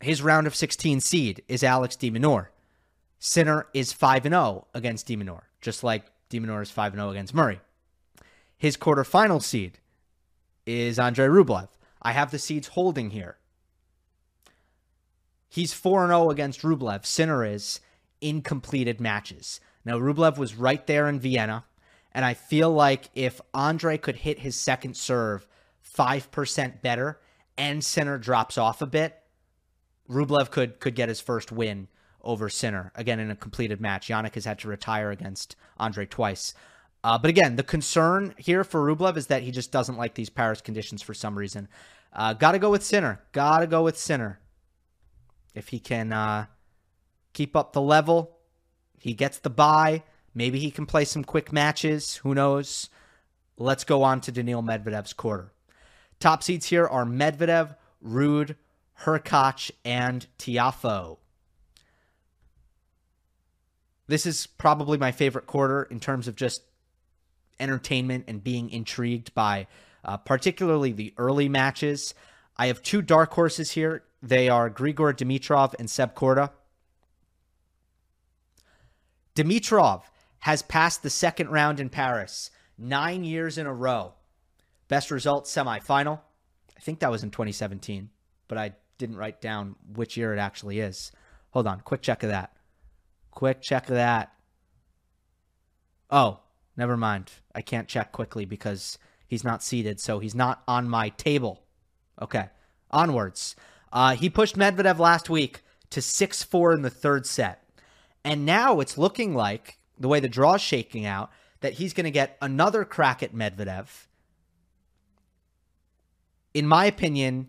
his 0.00 0.22
round 0.22 0.46
of 0.46 0.54
16 0.54 1.00
seed 1.00 1.42
is 1.48 1.62
Alex 1.62 1.96
de 1.96 2.10
Minaur. 2.10 2.48
Sinner 3.24 3.68
is 3.72 3.92
5 3.92 4.24
0 4.24 4.66
against 4.74 5.06
de 5.06 5.16
Minaur, 5.16 5.42
just 5.60 5.84
like 5.84 6.06
de 6.28 6.40
Minaur 6.40 6.60
is 6.60 6.72
5 6.72 6.94
0 6.94 7.10
against 7.10 7.32
Murray. 7.32 7.60
His 8.58 8.76
quarterfinal 8.76 9.40
seed 9.40 9.78
is 10.66 10.98
Andrei 10.98 11.28
Rublev. 11.28 11.68
I 12.02 12.10
have 12.12 12.32
the 12.32 12.40
seeds 12.40 12.66
holding 12.66 13.10
here. 13.10 13.36
He's 15.48 15.72
4 15.72 16.08
0 16.08 16.30
against 16.30 16.62
Rublev. 16.62 17.06
Sinner 17.06 17.44
is 17.44 17.78
in 18.20 18.42
completed 18.42 19.00
matches. 19.00 19.60
Now, 19.84 20.00
Rublev 20.00 20.36
was 20.36 20.56
right 20.56 20.84
there 20.88 21.08
in 21.08 21.20
Vienna, 21.20 21.64
and 22.10 22.24
I 22.24 22.34
feel 22.34 22.72
like 22.72 23.08
if 23.14 23.40
Andre 23.54 23.98
could 23.98 24.16
hit 24.16 24.40
his 24.40 24.56
second 24.56 24.96
serve 24.96 25.46
5% 25.96 26.82
better 26.82 27.20
and 27.56 27.84
Sinner 27.84 28.18
drops 28.18 28.58
off 28.58 28.82
a 28.82 28.86
bit, 28.86 29.16
Rublev 30.10 30.50
could 30.50 30.80
could 30.80 30.96
get 30.96 31.08
his 31.08 31.20
first 31.20 31.52
win 31.52 31.86
over 32.22 32.48
Sinner 32.48 32.92
again 32.94 33.20
in 33.20 33.30
a 33.30 33.36
completed 33.36 33.80
match. 33.80 34.08
Jannik 34.08 34.34
has 34.34 34.44
had 34.44 34.58
to 34.60 34.68
retire 34.68 35.10
against 35.10 35.56
Andre 35.78 36.06
twice. 36.06 36.54
Uh, 37.04 37.18
but 37.18 37.28
again, 37.30 37.56
the 37.56 37.62
concern 37.62 38.34
here 38.38 38.62
for 38.62 38.80
Rublev 38.80 39.16
is 39.16 39.26
that 39.26 39.42
he 39.42 39.50
just 39.50 39.72
doesn't 39.72 39.98
like 39.98 40.14
these 40.14 40.30
Paris 40.30 40.60
conditions 40.60 41.02
for 41.02 41.14
some 41.14 41.36
reason. 41.36 41.68
Uh, 42.12 42.32
Got 42.32 42.52
to 42.52 42.58
go 42.58 42.70
with 42.70 42.84
Sinner. 42.84 43.20
Got 43.32 43.60
to 43.60 43.66
go 43.66 43.82
with 43.82 43.98
Sinner. 43.98 44.38
If 45.54 45.68
he 45.68 45.78
can 45.78 46.12
uh, 46.12 46.46
keep 47.32 47.56
up 47.56 47.72
the 47.72 47.80
level, 47.80 48.38
he 48.98 49.14
gets 49.14 49.38
the 49.38 49.50
bye. 49.50 50.04
Maybe 50.34 50.58
he 50.60 50.70
can 50.70 50.86
play 50.86 51.04
some 51.04 51.24
quick 51.24 51.52
matches. 51.52 52.16
Who 52.16 52.34
knows? 52.34 52.88
Let's 53.58 53.84
go 53.84 54.02
on 54.02 54.20
to 54.22 54.32
Daniil 54.32 54.62
Medvedev's 54.62 55.12
quarter. 55.12 55.52
Top 56.20 56.42
seeds 56.42 56.66
here 56.66 56.86
are 56.86 57.04
Medvedev, 57.04 57.76
Ruud, 58.04 58.56
Hurkacz, 59.00 59.72
and 59.84 60.26
Tiafoe. 60.38 61.18
This 64.12 64.26
is 64.26 64.46
probably 64.46 64.98
my 64.98 65.10
favorite 65.10 65.46
quarter 65.46 65.84
in 65.84 65.98
terms 65.98 66.28
of 66.28 66.36
just 66.36 66.64
entertainment 67.58 68.26
and 68.28 68.44
being 68.44 68.68
intrigued 68.68 69.32
by 69.32 69.68
uh, 70.04 70.18
particularly 70.18 70.92
the 70.92 71.14
early 71.16 71.48
matches. 71.48 72.12
I 72.54 72.66
have 72.66 72.82
two 72.82 73.00
dark 73.00 73.32
horses 73.32 73.70
here. 73.70 74.04
They 74.22 74.50
are 74.50 74.68
Grigor 74.68 75.14
Dimitrov 75.14 75.72
and 75.78 75.88
Seb 75.88 76.14
Korda. 76.14 76.50
Dimitrov 79.34 80.02
has 80.40 80.60
passed 80.60 81.02
the 81.02 81.08
second 81.08 81.48
round 81.48 81.80
in 81.80 81.88
Paris 81.88 82.50
nine 82.76 83.24
years 83.24 83.56
in 83.56 83.64
a 83.64 83.72
row. 83.72 84.12
Best 84.88 85.10
result 85.10 85.46
semifinal. 85.46 86.20
I 86.76 86.80
think 86.80 86.98
that 86.98 87.10
was 87.10 87.22
in 87.22 87.30
2017, 87.30 88.10
but 88.46 88.58
I 88.58 88.74
didn't 88.98 89.16
write 89.16 89.40
down 89.40 89.74
which 89.94 90.18
year 90.18 90.34
it 90.34 90.38
actually 90.38 90.80
is. 90.80 91.12
Hold 91.52 91.66
on, 91.66 91.80
quick 91.80 92.02
check 92.02 92.22
of 92.22 92.28
that. 92.28 92.54
Quick 93.32 93.60
check 93.60 93.88
of 93.88 93.96
that. 93.96 94.32
Oh, 96.10 96.40
never 96.76 96.96
mind. 96.96 97.30
I 97.54 97.62
can't 97.62 97.88
check 97.88 98.12
quickly 98.12 98.44
because 98.44 98.98
he's 99.26 99.44
not 99.44 99.62
seated, 99.62 99.98
so 99.98 100.18
he's 100.18 100.34
not 100.34 100.62
on 100.68 100.88
my 100.88 101.08
table. 101.10 101.62
Okay, 102.20 102.48
onwards. 102.90 103.56
Uh, 103.92 104.14
he 104.14 104.30
pushed 104.30 104.56
Medvedev 104.56 104.98
last 104.98 105.28
week 105.28 105.62
to 105.90 106.00
6 106.00 106.42
4 106.42 106.74
in 106.74 106.82
the 106.82 106.90
third 106.90 107.26
set. 107.26 107.62
And 108.24 108.46
now 108.46 108.80
it's 108.80 108.96
looking 108.96 109.34
like, 109.34 109.78
the 109.98 110.08
way 110.08 110.20
the 110.20 110.28
draw's 110.28 110.60
shaking 110.60 111.04
out, 111.04 111.30
that 111.60 111.74
he's 111.74 111.92
going 111.92 112.04
to 112.04 112.10
get 112.10 112.36
another 112.40 112.84
crack 112.84 113.22
at 113.22 113.34
Medvedev. 113.34 113.88
In 116.54 116.66
my 116.66 116.84
opinion, 116.84 117.48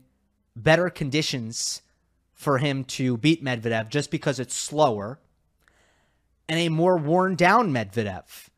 better 0.55 0.89
conditions 0.89 1.81
for 2.33 2.57
him 2.57 2.83
to 2.83 3.17
beat 3.17 3.43
Medvedev 3.43 3.89
just 3.89 4.11
because 4.11 4.39
it's 4.39 4.55
slower, 4.55 5.19
and 6.47 6.59
a 6.59 6.69
more 6.69 6.97
worn 6.97 7.35
down 7.35 7.71
Medvedev 7.71 8.49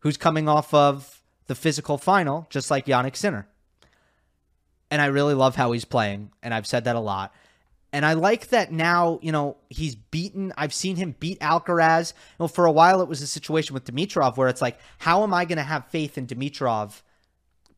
who's 0.00 0.16
coming 0.16 0.48
off 0.48 0.72
of 0.74 1.22
the 1.46 1.54
physical 1.54 1.98
final, 1.98 2.46
just 2.50 2.70
like 2.70 2.86
Jannik 2.86 3.16
Sinner. 3.16 3.46
And 4.90 5.00
I 5.00 5.06
really 5.06 5.34
love 5.34 5.56
how 5.56 5.72
he's 5.72 5.84
playing, 5.84 6.30
and 6.42 6.54
I've 6.54 6.66
said 6.66 6.84
that 6.84 6.96
a 6.96 7.00
lot. 7.00 7.34
And 7.94 8.04
I 8.04 8.14
like 8.14 8.48
that 8.48 8.72
now, 8.72 9.20
you 9.22 9.30
know, 9.30 9.56
he's 9.70 9.94
beaten. 9.94 10.52
I've 10.56 10.74
seen 10.74 10.96
him 10.96 11.14
beat 11.20 11.38
Alcaraz. 11.38 12.12
You 12.12 12.44
know, 12.44 12.48
for 12.48 12.66
a 12.66 12.72
while 12.72 13.00
it 13.00 13.08
was 13.08 13.22
a 13.22 13.26
situation 13.26 13.72
with 13.72 13.84
Dimitrov 13.84 14.36
where 14.36 14.48
it's 14.48 14.60
like, 14.60 14.78
how 14.98 15.22
am 15.22 15.32
I 15.32 15.44
going 15.44 15.58
to 15.58 15.62
have 15.62 15.86
faith 15.86 16.18
in 16.18 16.26
Dimitrov 16.26 17.02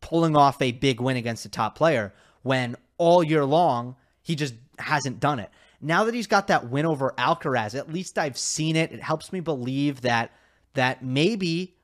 pulling 0.00 0.34
off 0.34 0.62
a 0.62 0.72
big 0.72 1.02
win 1.02 1.18
against 1.18 1.44
a 1.44 1.50
top 1.50 1.76
player 1.76 2.14
when 2.42 2.76
all 2.96 3.22
year 3.22 3.44
long 3.44 3.94
he 4.22 4.34
just 4.34 4.54
hasn't 4.78 5.20
done 5.20 5.38
it? 5.38 5.50
Now 5.80 6.04
that 6.04 6.14
he's 6.14 6.26
got 6.26 6.46
that 6.48 6.68
win 6.68 6.86
over 6.86 7.14
Alcaraz, 7.18 7.74
at 7.74 7.92
least 7.92 8.18
I've 8.18 8.38
seen 8.38 8.76
it. 8.76 8.92
It 8.92 9.02
helps 9.02 9.32
me 9.32 9.40
believe 9.40 10.02
that 10.02 10.32
that 10.74 11.02
maybe 11.02 11.74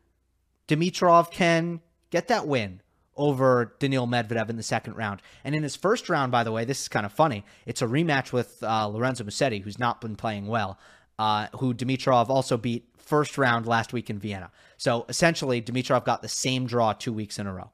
Dimitrov 0.68 1.30
can 1.30 1.80
get 2.10 2.28
that 2.28 2.46
win 2.46 2.80
over 3.16 3.74
Daniil 3.78 4.06
Medvedev 4.06 4.48
in 4.48 4.56
the 4.56 4.62
second 4.62 4.94
round. 4.94 5.20
And 5.44 5.54
in 5.54 5.62
his 5.62 5.76
first 5.76 6.08
round, 6.08 6.32
by 6.32 6.44
the 6.44 6.52
way, 6.52 6.64
this 6.64 6.80
is 6.80 6.88
kind 6.88 7.04
of 7.04 7.12
funny. 7.12 7.44
It's 7.66 7.82
a 7.82 7.86
rematch 7.86 8.32
with 8.32 8.62
uh, 8.62 8.86
Lorenzo 8.86 9.24
Musetti, 9.24 9.62
who's 9.62 9.78
not 9.78 10.00
been 10.00 10.16
playing 10.16 10.46
well, 10.46 10.78
uh, 11.18 11.48
who 11.56 11.74
Dimitrov 11.74 12.28
also 12.28 12.56
beat 12.56 12.88
first 12.96 13.36
round 13.36 13.66
last 13.66 13.92
week 13.92 14.08
in 14.08 14.18
Vienna. 14.18 14.50
So 14.76 15.04
essentially, 15.08 15.60
Dimitrov 15.60 16.04
got 16.04 16.22
the 16.22 16.28
same 16.28 16.66
draw 16.66 16.92
two 16.92 17.12
weeks 17.12 17.38
in 17.38 17.46
a 17.46 17.52
row. 17.52 17.70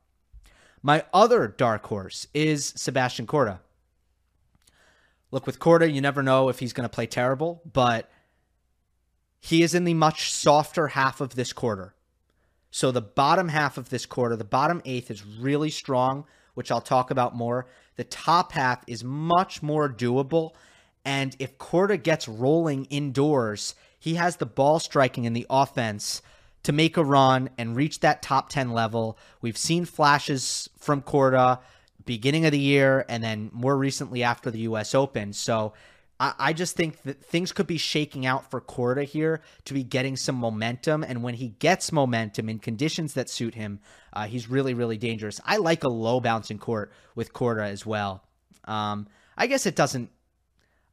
My 0.82 1.04
other 1.12 1.48
dark 1.48 1.86
horse 1.86 2.26
is 2.34 2.72
Sebastian 2.76 3.26
Korda. 3.26 3.60
Look, 5.30 5.46
with 5.46 5.58
Korda, 5.58 5.92
you 5.92 6.00
never 6.00 6.22
know 6.22 6.48
if 6.48 6.58
he's 6.58 6.72
going 6.72 6.88
to 6.88 6.94
play 6.94 7.06
terrible, 7.06 7.60
but 7.70 8.10
he 9.40 9.62
is 9.62 9.74
in 9.74 9.84
the 9.84 9.94
much 9.94 10.32
softer 10.32 10.88
half 10.88 11.20
of 11.20 11.34
this 11.34 11.52
quarter. 11.52 11.94
So 12.70 12.90
the 12.90 13.02
bottom 13.02 13.48
half 13.48 13.78
of 13.78 13.90
this 13.90 14.06
quarter, 14.06 14.36
the 14.36 14.44
bottom 14.44 14.82
eighth 14.84 15.10
is 15.10 15.24
really 15.24 15.70
strong, 15.70 16.24
which 16.54 16.70
I'll 16.70 16.80
talk 16.80 17.10
about 17.10 17.36
more. 17.36 17.66
The 17.96 18.04
top 18.04 18.52
half 18.52 18.82
is 18.86 19.04
much 19.04 19.62
more 19.62 19.88
doable. 19.88 20.52
And 21.04 21.36
if 21.38 21.58
Korda 21.58 22.02
gets 22.02 22.28
rolling 22.28 22.84
indoors, 22.86 23.74
he 23.98 24.14
has 24.14 24.36
the 24.36 24.46
ball 24.46 24.78
striking 24.78 25.24
in 25.24 25.32
the 25.32 25.46
offense 25.48 26.22
to 26.64 26.72
make 26.72 26.96
a 26.96 27.04
run 27.04 27.50
and 27.56 27.76
reach 27.76 28.00
that 28.00 28.22
top 28.22 28.50
10 28.50 28.72
level. 28.72 29.18
We've 29.40 29.56
seen 29.56 29.84
flashes 29.84 30.68
from 30.78 31.02
Korda 31.02 31.60
beginning 32.08 32.46
of 32.46 32.52
the 32.52 32.58
year 32.58 33.04
and 33.10 33.22
then 33.22 33.50
more 33.52 33.76
recently 33.76 34.22
after 34.22 34.50
the 34.50 34.60
US 34.60 34.94
Open. 34.94 35.34
So 35.34 35.74
I, 36.18 36.32
I 36.38 36.52
just 36.54 36.74
think 36.74 37.02
that 37.02 37.22
things 37.22 37.52
could 37.52 37.66
be 37.66 37.76
shaking 37.76 38.24
out 38.24 38.50
for 38.50 38.62
Korda 38.62 39.04
here 39.04 39.42
to 39.66 39.74
be 39.74 39.84
getting 39.84 40.16
some 40.16 40.34
momentum. 40.34 41.04
And 41.04 41.22
when 41.22 41.34
he 41.34 41.48
gets 41.48 41.92
momentum 41.92 42.48
in 42.48 42.60
conditions 42.60 43.12
that 43.12 43.28
suit 43.28 43.54
him, 43.54 43.80
uh, 44.14 44.26
he's 44.26 44.48
really, 44.48 44.72
really 44.72 44.96
dangerous. 44.96 45.38
I 45.44 45.58
like 45.58 45.84
a 45.84 45.90
low 45.90 46.18
bouncing 46.18 46.58
court 46.58 46.92
with 47.14 47.34
Korda 47.34 47.68
as 47.68 47.84
well. 47.84 48.24
Um, 48.64 49.06
I 49.36 49.46
guess 49.46 49.66
it 49.66 49.76
doesn't. 49.76 50.10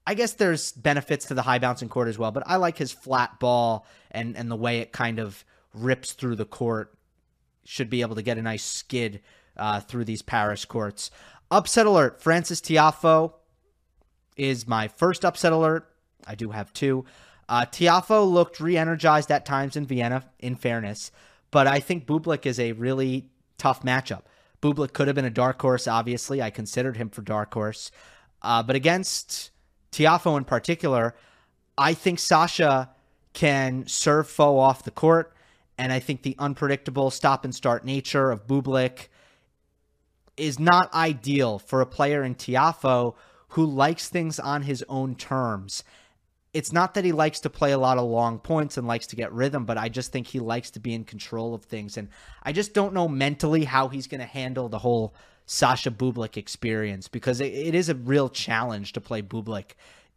I 0.06 0.14
guess 0.14 0.34
there's 0.34 0.74
benefits 0.74 1.28
to 1.28 1.34
the 1.34 1.42
high 1.42 1.60
bouncing 1.60 1.90
court 1.90 2.10
as 2.10 2.18
well, 2.20 2.32
but 2.32 2.44
I 2.46 2.58
like 2.58 2.78
his 2.78 2.92
flat 2.92 3.40
ball 3.40 3.88
and 4.12 4.36
and 4.38 4.52
the 4.52 4.56
way 4.56 4.80
it 4.80 4.92
kind 4.92 5.20
of 5.20 5.44
rips 5.74 6.12
through 6.12 6.36
the 6.36 6.46
court. 6.46 6.92
Should 7.64 7.90
be 7.90 8.02
able 8.02 8.16
to 8.16 8.22
get 8.22 8.38
a 8.38 8.44
nice 8.44 8.64
skid 8.64 9.22
uh, 9.58 9.80
through 9.80 10.06
these 10.06 10.22
Paris 10.22 10.66
courts. 10.66 11.12
Upset 11.52 11.86
alert: 11.86 12.22
Francis 12.22 12.62
Tiafoe 12.62 13.34
is 14.38 14.68
my 14.68 14.88
first 14.88 15.24
upset 15.24 15.54
alert. 15.54 15.90
I 16.28 16.36
do 16.36 16.52
have 16.52 16.74
two. 16.74 17.06
Uh, 17.48 17.66
Tiafoe 17.66 18.30
looked 18.30 18.60
re 18.60 18.78
energized 18.78 19.32
at 19.32 19.46
times 19.46 19.76
in 19.76 19.86
Vienna, 19.86 20.26
in 20.40 20.56
fairness, 20.56 21.12
but 21.52 21.68
I 21.68 21.80
think 21.80 22.08
Bublik 22.08 22.46
is 22.46 22.60
a 22.60 22.72
really 22.74 23.30
tough 23.58 23.84
matchup. 23.84 24.24
Bublik 24.62 24.94
could 24.94 25.08
have 25.08 25.16
been 25.16 25.26
a 25.26 25.30
dark 25.30 25.62
horse, 25.62 25.88
obviously. 25.88 26.42
I 26.42 26.50
considered 26.50 26.98
him 26.98 27.10
for 27.10 27.22
dark 27.22 27.54
horse. 27.54 27.92
Uh, 28.42 28.64
but 28.64 28.76
against 28.76 29.52
Tiafoe 29.92 30.38
in 30.38 30.44
particular, 30.44 31.16
I 31.78 31.94
think 31.94 32.20
Sasha 32.20 32.90
can 33.34 33.86
serve 33.88 34.28
Foe 34.28 34.58
off 34.58 34.84
the 34.84 34.92
court. 34.92 35.34
And 35.78 35.92
I 35.92 36.00
think 36.00 36.22
the 36.22 36.36
unpredictable 36.40 37.12
stop 37.12 37.44
and 37.44 37.54
start 37.54 37.86
nature 37.86 38.32
of 38.32 38.48
Bublik 38.48 39.10
is 40.38 40.60
not 40.60 40.94
ideal 40.94 41.60
for 41.60 41.82
a 41.82 41.86
player 41.86 42.24
in 42.24 42.36
Tiafoe 42.36 43.16
who 43.50 43.66
likes 43.66 44.10
things 44.10 44.40
on 44.40 44.64
his 44.64 44.84
own 44.90 45.16
terms. 45.16 45.84
it's 46.54 46.72
not 46.72 46.94
that 46.94 47.04
he 47.04 47.12
likes 47.12 47.42
to 47.42 47.50
play 47.50 47.74
a 47.74 47.78
lot 47.78 47.98
of 47.98 48.06
long 48.06 48.40
points 48.40 48.78
and 48.78 48.88
likes 48.88 49.08
to 49.08 49.16
get 49.18 49.34
rhythm, 49.34 49.66
but 49.66 49.78
I 49.78 49.90
just 49.90 50.14
think 50.14 50.28
he 50.28 50.40
likes 50.40 50.72
to 50.72 50.80
be 50.80 50.94
in 50.94 51.04
control 51.04 51.54
of 51.54 51.66
things. 51.66 51.98
And 51.98 52.08
I 52.44 52.54
just 52.54 52.74
don't 52.74 52.94
know 52.94 53.10
mentally 53.10 53.66
how 53.66 53.90
he's 53.90 54.08
going 54.08 54.22
to 54.22 54.26
handle 54.26 54.70
the 54.70 54.80
whole 54.80 55.14
Sasha 55.46 55.92
Bublik 55.92 56.38
experience 56.38 57.10
because 57.10 57.42
it, 57.42 57.54
it 57.54 57.76
is 57.76 57.90
a 57.90 57.96
real 57.96 58.30
challenge 58.30 58.94
to 58.94 59.02
play 59.02 59.22
Bublik 59.22 59.72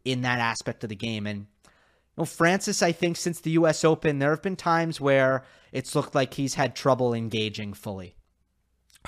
in 0.05 0.21
that 0.21 0.39
aspect 0.39 0.83
of 0.83 0.89
the 0.89 0.95
game. 0.95 1.27
And 1.27 1.39
you 1.39 1.71
know, 2.17 2.25
Francis, 2.25 2.81
I 2.81 2.93
think 2.93 3.17
since 3.17 3.41
the 3.41 3.51
U.S. 3.51 3.83
Open, 3.83 4.19
there 4.19 4.31
have 4.31 4.41
been 4.41 4.55
times 4.55 5.01
where 5.01 5.43
it's 5.71 5.93
looked 5.93 6.15
like 6.15 6.33
he's 6.33 6.55
had 6.55 6.75
trouble 6.75 7.13
engaging 7.13 7.73
fully. 7.73 8.15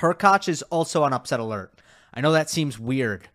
Hurkacz 0.02 0.48
is 0.48 0.62
also 0.64 1.04
on 1.04 1.14
upset 1.14 1.40
alert. 1.40 1.74
I 2.14 2.22
know 2.22 2.34
that 2.34 2.50
seems 2.50 2.78
weird. 2.78 3.30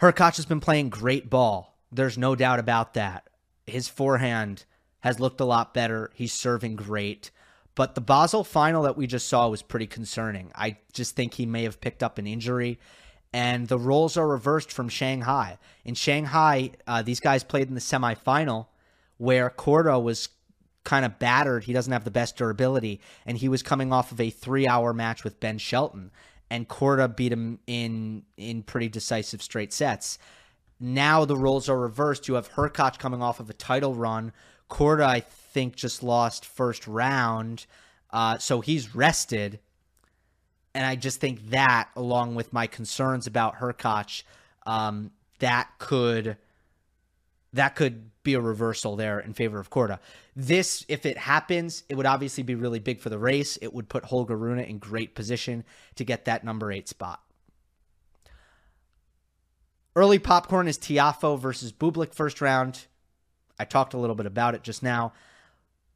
Hurkacz 0.00 0.36
has 0.36 0.46
been 0.46 0.60
playing 0.60 0.90
great 0.90 1.30
ball 1.30 1.78
there's 1.90 2.18
no 2.18 2.34
doubt 2.34 2.58
about 2.58 2.94
that. 2.94 3.28
His 3.66 3.88
forehand 3.88 4.64
has 5.00 5.20
looked 5.20 5.40
a 5.40 5.44
lot 5.44 5.74
better. 5.74 6.10
He's 6.14 6.32
serving 6.32 6.76
great. 6.76 7.30
But 7.74 7.94
the 7.94 8.00
Basel 8.00 8.44
final 8.44 8.82
that 8.82 8.96
we 8.96 9.06
just 9.06 9.28
saw 9.28 9.48
was 9.48 9.62
pretty 9.62 9.86
concerning. 9.86 10.50
I 10.54 10.78
just 10.92 11.14
think 11.14 11.34
he 11.34 11.46
may 11.46 11.62
have 11.62 11.80
picked 11.80 12.02
up 12.02 12.18
an 12.18 12.26
injury. 12.26 12.78
And 13.32 13.68
the 13.68 13.78
roles 13.78 14.16
are 14.16 14.26
reversed 14.26 14.72
from 14.72 14.88
Shanghai. 14.88 15.58
In 15.84 15.94
Shanghai, 15.94 16.72
uh, 16.86 17.02
these 17.02 17.20
guys 17.20 17.44
played 17.44 17.68
in 17.68 17.74
the 17.74 17.80
semifinal 17.80 18.66
where 19.18 19.50
Korda 19.50 20.02
was 20.02 20.28
kind 20.88 21.04
of 21.04 21.18
battered. 21.18 21.64
He 21.64 21.74
doesn't 21.74 21.92
have 21.92 22.04
the 22.04 22.10
best 22.10 22.38
durability. 22.38 23.02
And 23.26 23.36
he 23.36 23.50
was 23.50 23.62
coming 23.62 23.92
off 23.92 24.10
of 24.10 24.18
a 24.22 24.30
three 24.30 24.66
hour 24.66 24.94
match 24.94 25.22
with 25.22 25.38
Ben 25.38 25.58
Shelton. 25.58 26.10
And 26.50 26.66
Korda 26.66 27.14
beat 27.14 27.30
him 27.30 27.58
in 27.66 28.22
in 28.38 28.62
pretty 28.62 28.88
decisive 28.88 29.42
straight 29.42 29.74
sets. 29.74 30.18
Now 30.80 31.26
the 31.26 31.36
roles 31.36 31.68
are 31.68 31.78
reversed. 31.78 32.26
You 32.26 32.34
have 32.34 32.52
Hurkacz 32.52 32.98
coming 32.98 33.20
off 33.20 33.38
of 33.38 33.50
a 33.50 33.52
title 33.52 33.94
run. 33.94 34.32
Korda, 34.70 35.04
I 35.04 35.20
think, 35.20 35.76
just 35.76 36.02
lost 36.02 36.46
first 36.46 36.86
round. 36.86 37.66
Uh, 38.10 38.38
so 38.38 38.62
he's 38.62 38.94
rested. 38.94 39.60
And 40.74 40.86
I 40.86 40.96
just 40.96 41.20
think 41.20 41.50
that, 41.50 41.90
along 41.96 42.34
with 42.34 42.54
my 42.54 42.66
concerns 42.66 43.26
about 43.26 43.56
Hurkacz, 43.56 44.22
um, 44.66 45.10
that 45.40 45.68
could 45.78 46.38
that 47.58 47.74
could 47.74 48.10
be 48.22 48.34
a 48.34 48.40
reversal 48.40 48.96
there 48.96 49.20
in 49.20 49.32
favor 49.32 49.58
of 49.58 49.70
Korda. 49.70 49.98
This, 50.36 50.84
if 50.88 51.04
it 51.06 51.18
happens, 51.18 51.82
it 51.88 51.96
would 51.96 52.06
obviously 52.06 52.42
be 52.42 52.54
really 52.54 52.78
big 52.78 53.00
for 53.00 53.08
the 53.08 53.18
race. 53.18 53.58
It 53.60 53.72
would 53.72 53.88
put 53.88 54.04
Holger 54.04 54.36
Rune 54.36 54.58
in 54.58 54.78
great 54.78 55.14
position 55.14 55.64
to 55.96 56.04
get 56.04 56.26
that 56.26 56.44
number 56.44 56.70
eight 56.70 56.88
spot. 56.88 57.22
Early 59.96 60.18
popcorn 60.18 60.68
is 60.68 60.78
Tiafoe 60.78 61.38
versus 61.38 61.72
Bublik 61.72 62.14
first 62.14 62.40
round. 62.40 62.86
I 63.58 63.64
talked 63.64 63.94
a 63.94 63.98
little 63.98 64.14
bit 64.14 64.26
about 64.26 64.54
it 64.54 64.62
just 64.62 64.82
now. 64.82 65.12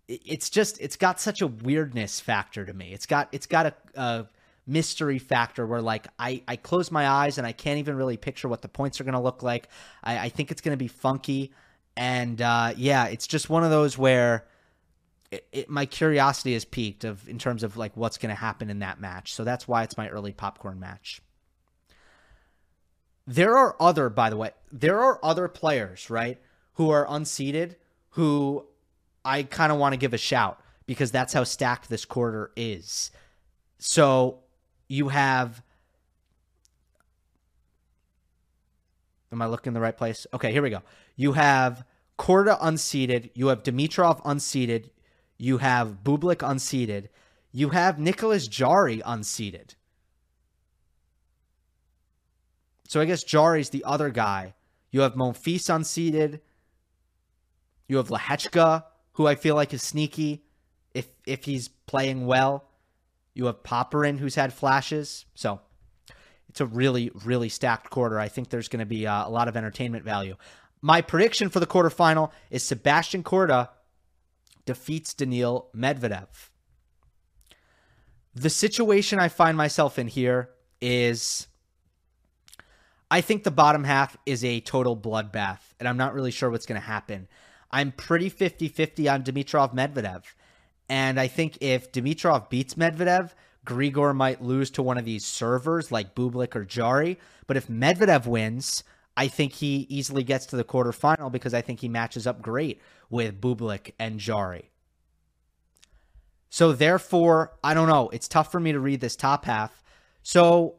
It's 0.09 0.51
just 0.51 0.81
it's 0.81 0.97
got 0.97 1.21
such 1.21 1.41
a 1.41 1.47
weirdness 1.47 2.19
factor 2.19 2.67
to 2.67 2.73
me. 2.73 2.93
It's 2.93 3.07
got 3.07 3.29
it's 3.31 3.47
got 3.47 3.67
a, 3.67 3.75
a 3.95 4.27
mystery 4.67 5.19
factor 5.19 5.67
where 5.67 5.83
like 5.83 6.07
I, 6.19 6.43
I 6.47 6.57
close 6.57 6.91
my 6.91 7.09
eyes 7.09 7.39
and 7.39 7.47
I 7.47 7.53
can't 7.53 7.79
even 7.79 7.97
really 7.97 8.17
picture 8.17 8.49
what 8.49 8.63
the 8.63 8.69
points 8.69 9.01
are 9.01 9.05
going 9.05 9.15
to 9.15 9.21
look 9.21 9.43
like. 9.43 9.69
I, 10.03 10.19
I 10.19 10.29
think 10.29 10.51
it's 10.51 10.61
going 10.61 10.73
to 10.73 10.83
be 10.83 10.89
funky. 10.89 11.53
And 11.97 12.41
uh, 12.41 12.75
yeah, 12.77 13.07
it's 13.07 13.27
just 13.27 13.51
one 13.51 13.65
of 13.65 13.71
those 13.71 13.99
where 13.99 14.47
it, 15.31 15.47
it, 15.53 15.71
my 15.71 15.87
curiosity 15.87 16.55
is 16.55 16.65
peaked 16.65 17.05
of 17.05 17.29
in 17.29 17.39
terms 17.39 17.63
of 17.63 17.77
like 17.77 17.97
what's 17.97 18.19
going 18.19 18.35
to 18.35 18.41
happen 18.41 18.71
in 18.71 18.79
that 18.81 19.01
match. 19.01 19.35
So 19.35 19.45
that's 19.45 19.67
why 19.67 19.83
it's 19.83 19.97
my 19.97 20.09
early 20.09 20.33
popcorn 20.33 20.79
match. 20.81 21.21
There 23.27 23.57
are 23.57 23.77
other, 23.79 24.09
by 24.09 24.31
the 24.31 24.37
way, 24.37 24.51
there 24.73 25.01
are 25.01 25.21
other 25.23 25.49
players, 25.49 26.11
right, 26.11 26.39
who 26.75 26.91
are 26.91 27.07
unseeded 27.07 27.77
who 28.13 28.67
I 29.25 29.43
kind 29.43 29.73
of 29.73 29.79
want 29.79 29.93
to 29.95 29.97
give 29.97 30.15
a 30.15 30.19
shout 30.19 30.61
because 30.87 31.11
that's 31.11 31.33
how 31.33 31.45
stacked 31.45 31.89
this 31.89 32.05
quarter 32.05 32.51
is. 32.57 33.11
So 33.79 34.41
you 34.93 35.09
have. 35.09 35.63
Am 39.33 39.41
I 39.41 39.47
looking 39.47 39.71
in 39.71 39.75
the 39.75 39.81
right 39.81 39.97
place? 39.97 40.27
Okay, 40.35 40.53
here 40.53 40.61
we 40.61 40.69
go. 40.69 40.83
You 41.17 41.33
have 41.33 41.87
Korda 42.19 42.61
unseeded. 42.61 43.31
You 43.33 43.49
have 43.49 43.63
Dimitrov 43.63 44.23
unseeded. 44.23 44.91
You 45.39 45.59
have 45.59 46.05
Bublik 46.05 46.37
unseeded. 46.37 47.09
You 47.53 47.71
have 47.71 47.99
Nicolas 47.99 48.47
Jarry 48.47 48.99
unseeded. 48.99 49.77
So 52.87 53.01
I 53.01 53.07
guess 53.07 53.25
Jarry's 53.25 53.71
the 53.71 53.85
other 53.85 54.11
guy. 54.11 54.53
You 54.91 55.01
have 55.01 55.15
Monfils 55.15 55.75
unseated. 55.75 56.43
You 57.89 57.97
have 57.97 58.09
Lehecka, 58.09 58.85
who 59.15 59.27
I 59.27 59.37
feel 59.37 59.55
like 59.55 59.73
is 59.73 59.83
sneaky 59.83 60.45
if 60.93 61.09
if 61.27 61.45
he's 61.45 61.69
playing 61.69 62.27
well. 62.27 62.69
You 63.35 63.47
have 63.47 63.63
Popyrin, 63.63 64.19
who's 64.19 64.35
had 64.35 64.53
flashes. 64.53 65.25
So 65.35 65.61
it's 66.49 66.61
a 66.61 66.67
really, 66.67 67.11
really 67.25 67.49
stacked 67.49 67.91
quarter. 67.91 68.19
I 68.19 68.29
think 68.29 68.51
there's 68.51 68.69
going 68.69 68.81
to 68.81 68.87
be 68.87 69.07
uh, 69.07 69.27
a 69.27 69.31
lot 69.31 69.49
of 69.49 69.57
entertainment 69.57 70.05
value. 70.05 70.37
My 70.83 71.01
prediction 71.01 71.49
for 71.49 71.61
the 71.61 71.67
quarterfinal 71.67 72.31
is 72.51 72.63
Sebastian 72.63 73.23
Korda 73.23 73.69
defeats 74.67 75.15
Daniil 75.15 75.69
Medvedev. 75.75 76.51
The 78.35 78.51
situation 78.51 79.19
I 79.19 79.29
find 79.29 79.57
myself 79.57 79.99
in 79.99 80.09
here 80.09 80.51
is 80.81 81.47
I 83.11 83.21
think 83.21 83.45
the 83.45 83.51
bottom 83.51 83.85
half 83.85 84.17
is 84.25 84.45
a 84.45 84.61
total 84.61 84.97
bloodbath, 84.97 85.61
and 85.79 85.89
I'm 85.89 85.99
not 85.99 86.15
really 86.15 86.31
sure 86.31 86.51
what's 86.51 86.67
going 86.67 86.81
to 86.81 86.87
happen. 86.87 87.29
I'm 87.71 87.93
pretty 87.93 88.29
50 88.29 88.69
50 88.69 89.09
on 89.09 89.23
Dimitrov 89.23 89.75
Medvedev. 89.75 90.23
And 90.93 91.19
I 91.19 91.27
think 91.27 91.57
if 91.63 91.91
Dimitrov 91.91 92.51
beats 92.51 92.75
Medvedev, 92.75 93.31
Grigor 93.65 94.15
might 94.15 94.43
lose 94.43 94.71
to 94.73 94.83
one 94.83 94.99
of 94.99 95.07
these 95.07 95.25
servers 95.25 95.91
like 95.91 96.15
Bublik 96.15 96.55
or 96.55 96.67
Jarry. 96.67 97.19
But 97.47 97.57
if 97.57 97.67
Medvedev 97.67 98.27
wins, 98.27 98.85
I 99.17 99.29
think 99.29 99.55
he 99.55 99.87
easily 99.89 100.23
gets 100.23 100.45
to 100.47 100.57
the 100.57 100.65
quarterfinal 100.65 101.33
because 101.33 101.55
I 101.55 101.63
think 101.63 101.81
he 101.81 101.89
matches 101.89 102.27
up 102.27 102.43
great 102.43 102.79
with 103.09 103.41
Bublik 103.41 103.93
and 103.99 104.21
Jarry. 104.21 104.69
So 106.51 106.73
therefore, 106.73 107.53
I 107.65 107.73
don't 107.73 107.89
know. 107.89 108.11
It's 108.11 108.29
tough 108.29 108.53
for 108.53 108.61
me 108.61 108.73
to 108.73 108.79
read 108.79 109.01
this 109.01 109.17
top 109.17 109.47
half. 109.47 109.83
So 110.23 110.75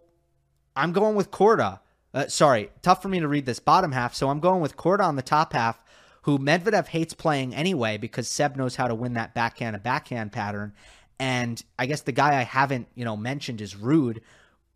I'm 0.76 0.92
going 0.92 1.16
with 1.16 1.32
Korda. 1.32 1.80
Uh, 2.14 2.28
sorry, 2.28 2.70
tough 2.84 3.02
for 3.02 3.10
me 3.10 3.20
to 3.20 3.28
read 3.28 3.48
this 3.48 3.58
bottom 3.58 3.92
half, 3.92 4.14
so 4.14 4.30
I'm 4.30 4.40
going 4.40 4.62
with 4.62 4.78
Korda 4.78 5.06
on 5.06 5.16
the 5.16 5.24
top 5.24 5.54
half, 5.54 5.83
who 6.24 6.40
Medvedev 6.40 6.88
hates 6.88 7.14
playing 7.14 7.54
anyway 7.54 7.98
because 7.98 8.30
Seb 8.30 8.56
knows 8.56 8.76
how 8.76 8.88
to 8.88 8.96
win 8.96 9.14
that 9.14 9.34
backhand 9.34 9.76
to 9.76 9.80
backhand 9.80 10.32
pattern. 10.32 10.74
And 11.20 11.62
I 11.78 11.86
guess 11.86 12.02
the 12.02 12.12
guy 12.12 12.40
I 12.40 12.44
haven't, 12.44 12.88
you 12.96 13.06
know, 13.06 13.16
mentioned 13.16 13.62
is 13.62 13.76
Ruud. 13.76 14.20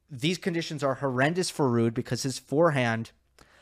These 0.09 0.37
conditions 0.37 0.83
are 0.83 0.95
horrendous 0.95 1.49
for 1.49 1.69
Ruud 1.69 1.93
because 1.93 2.23
his 2.23 2.37
forehand, 2.37 3.11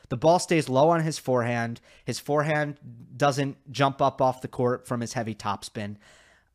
the 0.09 0.17
ball 0.17 0.39
stays 0.39 0.67
low 0.67 0.89
on 0.89 1.01
his 1.01 1.19
forehand. 1.19 1.79
His 2.03 2.19
forehand 2.19 2.77
doesn't 3.15 3.71
jump 3.71 4.01
up 4.01 4.21
off 4.21 4.41
the 4.41 4.47
court 4.47 4.87
from 4.87 5.01
his 5.01 5.13
heavy 5.13 5.35
topspin. 5.35 5.97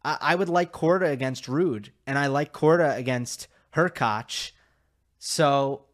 I, 0.05 0.19
I 0.21 0.35
would 0.35 0.49
like 0.49 0.73
Korda 0.73 1.11
against 1.11 1.45
Ruud, 1.45 1.91
and 2.07 2.19
I 2.19 2.27
like 2.27 2.53
Korda 2.53 2.97
against 2.97 3.47
Hurkacz. 3.75 4.51
So 5.21 5.85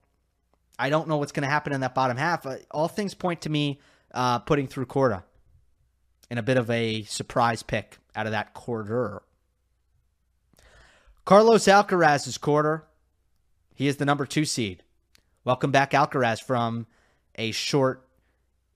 I 0.78 0.88
don't 0.88 1.08
know 1.08 1.18
what's 1.18 1.32
going 1.32 1.42
to 1.42 1.50
happen 1.50 1.74
in 1.74 1.80
that 1.80 1.94
bottom 1.94 2.16
half. 2.16 2.46
Uh, 2.46 2.56
all 2.70 2.88
things 2.88 3.12
point 3.12 3.42
to 3.42 3.50
me 3.50 3.80
uh, 4.12 4.38
putting 4.40 4.66
through 4.66 4.86
Korda 4.86 5.22
in 6.30 6.38
a 6.38 6.42
bit 6.42 6.56
of 6.56 6.70
a 6.70 7.02
surprise 7.02 7.62
pick 7.62 7.98
out 8.14 8.26
of 8.26 8.32
that 8.32 8.54
quarter. 8.54 9.22
Carlos 11.24 11.64
Alcaraz's 11.64 12.38
quarter. 12.38 12.84
He 13.74 13.88
is 13.88 13.96
the 13.96 14.04
number 14.04 14.24
two 14.24 14.44
seed. 14.44 14.82
Welcome 15.44 15.70
back, 15.70 15.90
Alcaraz, 15.90 16.42
from 16.42 16.86
a 17.34 17.50
short 17.50 18.08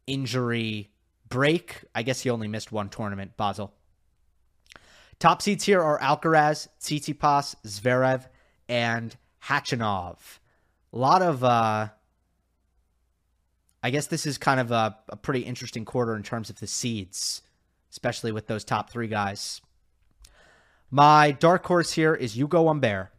injury 0.07 0.91
break. 1.29 1.85
I 1.95 2.03
guess 2.03 2.21
he 2.21 2.31
only 2.31 2.49
missed 2.49 2.71
one 2.71 2.91
tournament, 2.91 3.37
Basel. 3.37 3.73
Top 5.19 5.43
seeds 5.43 5.65
here 5.65 5.81
are 5.81 5.99
Alcaraz, 6.01 6.69
Tsitsipas, 6.81 7.55
Zverev, 7.65 8.27
and 8.69 9.17
Khachanov 9.43 10.41
a 10.93 10.99
lot 10.99 11.23
of 11.23 11.43
uh 11.45 11.89
I 13.83 13.91
guess 13.91 14.07
this 14.07 14.27
is 14.27 14.39
kind 14.39 14.61
of 14.61 14.71
a, 14.71 14.97
a 15.09 15.17
pretty 15.17 15.41
interesting 15.41 15.85
quarter 15.85 16.15
in 16.15 16.23
terms 16.23 16.51
of 16.51 16.61
the 16.61 16.67
seeds, 16.67 17.43
especially 17.91 18.33
with 18.33 18.47
those 18.47 18.65
top 18.65 18.91
three 18.91 19.09
guys. 19.09 19.61
My 20.91 21.31
dark 21.31 21.65
horse 21.65 21.93
here 21.93 22.15
is 22.15 22.37
Hugo 22.37 22.67
Humbert. 22.67 23.11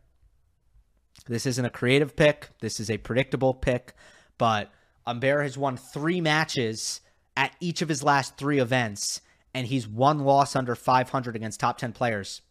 This 1.27 1.45
isn't 1.45 1.65
a 1.65 1.69
creative 1.69 2.15
pick. 2.15 2.49
This 2.59 2.79
is 2.79 2.89
a 2.89 2.97
predictable 2.97 3.53
pick, 3.53 3.93
but 4.37 4.71
Humbert 5.05 5.43
has 5.43 5.57
won 5.57 5.77
three 5.77 6.21
matches 6.21 7.01
at 7.37 7.55
each 7.59 7.81
of 7.81 7.89
his 7.89 8.03
last 8.03 8.37
three 8.37 8.59
events, 8.59 9.21
and 9.53 9.67
he's 9.67 9.87
one 9.87 10.19
loss 10.19 10.55
under 10.55 10.75
500 10.75 11.35
against 11.35 11.59
top 11.59 11.77
10 11.77 11.93
players. 11.93 12.41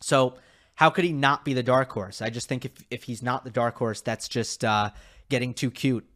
So 0.00 0.34
how 0.74 0.90
could 0.90 1.04
he 1.04 1.12
not 1.12 1.44
be 1.44 1.54
the 1.54 1.62
dark 1.62 1.90
horse? 1.90 2.20
I 2.20 2.30
just 2.30 2.48
think 2.48 2.64
if 2.64 2.72
if 2.90 3.04
he's 3.04 3.22
not 3.22 3.44
the 3.44 3.50
dark 3.50 3.76
horse, 3.76 4.02
that's 4.02 4.28
just 4.28 4.64
uh, 4.64 4.90
getting 5.28 5.54
too 5.54 5.70
cute. 5.70 6.06